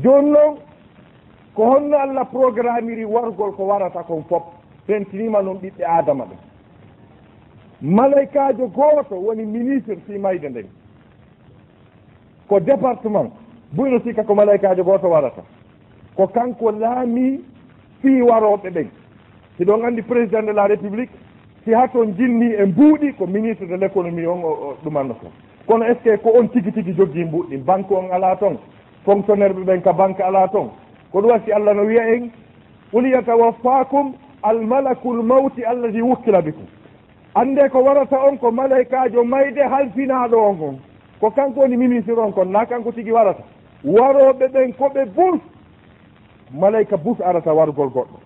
joni 0.02 0.30
noon 0.30 0.58
ko 1.54 1.64
honno 1.64 1.96
allah 1.98 2.24
programmiri 2.30 3.04
wargol 3.04 3.52
ko 3.56 3.66
warata 3.66 4.02
kon 4.02 4.24
fof 4.28 4.42
pentinima 4.86 5.42
noon 5.42 5.56
ɓiɓɓe 5.62 5.84
adama 5.98 6.24
ɓe 6.24 6.36
malaikajo 7.82 8.66
gooto 8.66 9.14
woni 9.26 9.44
ministre 9.46 9.96
si 10.06 10.18
mayde 10.18 10.48
nden 10.48 10.66
ko 12.48 12.60
département 12.60 13.30
buyno 13.72 13.98
sikka 14.00 14.22
ko 14.24 14.34
malaikajo 14.34 14.84
gooto 14.84 15.08
warata. 15.10 15.42
Ko 16.16 16.26
kanko 16.26 16.70
laami 16.70 17.40
fii 18.02 18.22
waroɓe 18.22 18.70
ɓen 18.70 18.88
si 19.56 19.64
ɗon 19.64 19.84
anndi 19.84 20.02
président 20.02 20.42
de 20.46 20.52
la 20.52 20.66
république 20.66 21.10
si 21.66 21.72
ha 21.74 21.88
toon 21.88 22.14
jinni 22.16 22.52
e 22.54 22.64
mbuuɗi 22.66 23.12
ko 23.18 23.26
ministre 23.26 23.66
de 23.66 23.74
l' 23.76 23.82
économie 23.84 24.26
on 24.26 24.40
o 24.44 24.76
ɗumanno 24.84 25.14
toon 25.20 25.32
kono 25.66 25.84
est 25.84 25.98
ce 26.04 26.10
que 26.10 26.22
ko 26.22 26.30
on 26.38 26.46
tigi 26.48 26.72
tigi 26.72 26.92
jogii 26.94 27.24
mbuuɗɗi 27.24 27.56
banque 27.64 27.90
on 27.90 28.08
alaa 28.12 28.36
toon 28.36 28.56
fonctionnaire 29.04 29.52
ɓe 29.52 29.64
ɓen 29.64 29.82
ka 29.82 29.92
banque 29.92 30.20
alaa 30.22 30.48
toon 30.48 30.70
ko 31.12 31.20
ɗum 31.20 31.30
wasi 31.30 31.52
allah 31.52 31.74
no 31.74 31.82
wiya 31.82 32.14
en 32.14 32.30
qul 32.92 33.06
yatawaffakum 33.08 34.12
almalakul 34.42 35.22
mawti 35.22 35.64
alladi 35.64 36.02
wukkila 36.02 36.42
bikum. 36.42 36.66
Annde 37.34 37.68
ko 37.72 37.82
warata 37.82 38.16
on 38.28 38.38
ko 38.38 38.50
malaikajo 38.50 39.24
mayde 39.24 39.60
halfinaɗo 39.62 40.36
on 40.38 40.56
on. 40.62 40.78
Ko 41.20 41.30
kanko 41.30 41.60
woni 41.60 41.76
ministre 41.76 42.14
on 42.18 42.32
kon 42.32 42.46
na 42.52 42.64
kanko 42.66 42.92
tigi 42.92 43.10
warata. 43.12 43.42
Waroɓe 43.84 44.46
ɓen 44.48 44.72
koɓe 44.78 45.04
bus. 45.14 45.40
Malayka 46.54 46.96
bus 46.96 47.20
arata 47.20 47.52
wargol 47.54 47.88
goɗɗo. 47.88 48.18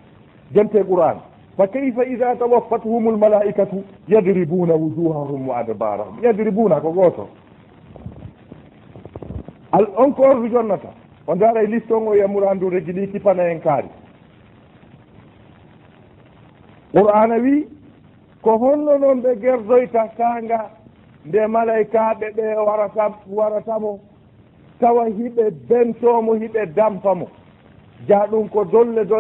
Jente 0.54 0.84
qouran 0.84 1.16
fa 1.60 1.66
kayfa 1.68 2.04
ida 2.06 2.36
tawaffatuhum 2.36 3.08
lmalaikatu 3.14 3.84
yadribuna 4.08 4.74
wujuhahum 4.74 5.48
wa 5.48 5.56
adbarahum? 5.56 6.24
Yadribuna 6.24 6.80
ko 6.80 6.92
gooto. 6.92 7.28
Al 9.72 9.86
encore 9.98 10.34
ko 10.40 10.48
jonnata. 10.48 10.88
O 11.26 11.34
ndaara 11.34 11.62
e 11.62 11.66
liston 11.66 12.08
o 12.08 12.14
yammura 12.14 12.50
andureji 12.50 12.92
ɗi 12.92 13.06
kipana 13.12 13.42
en 13.52 13.60
kaari. 13.60 13.88
Qur'ana 16.92 17.36
wi 17.36 17.68
ko 18.42 18.56
holno 18.58 18.98
noon 18.98 19.20
ɓe 19.22 19.36
gerdoyta 19.40 20.08
kanga 20.16 20.70
nde 21.26 21.46
malaykaɓe 21.46 22.26
ɓe 22.36 22.54
warata 22.66 23.12
waratamo 23.28 24.00
tawa 24.80 25.04
hiɓe 25.08 25.50
bentomo 25.68 26.32
hiɓe 26.34 26.66
dampamo 26.74 27.26
jaa 28.08 28.26
ɗum 28.30 28.48
ko 28.48 28.64
dolle 28.64 29.04
dolle 29.04 29.04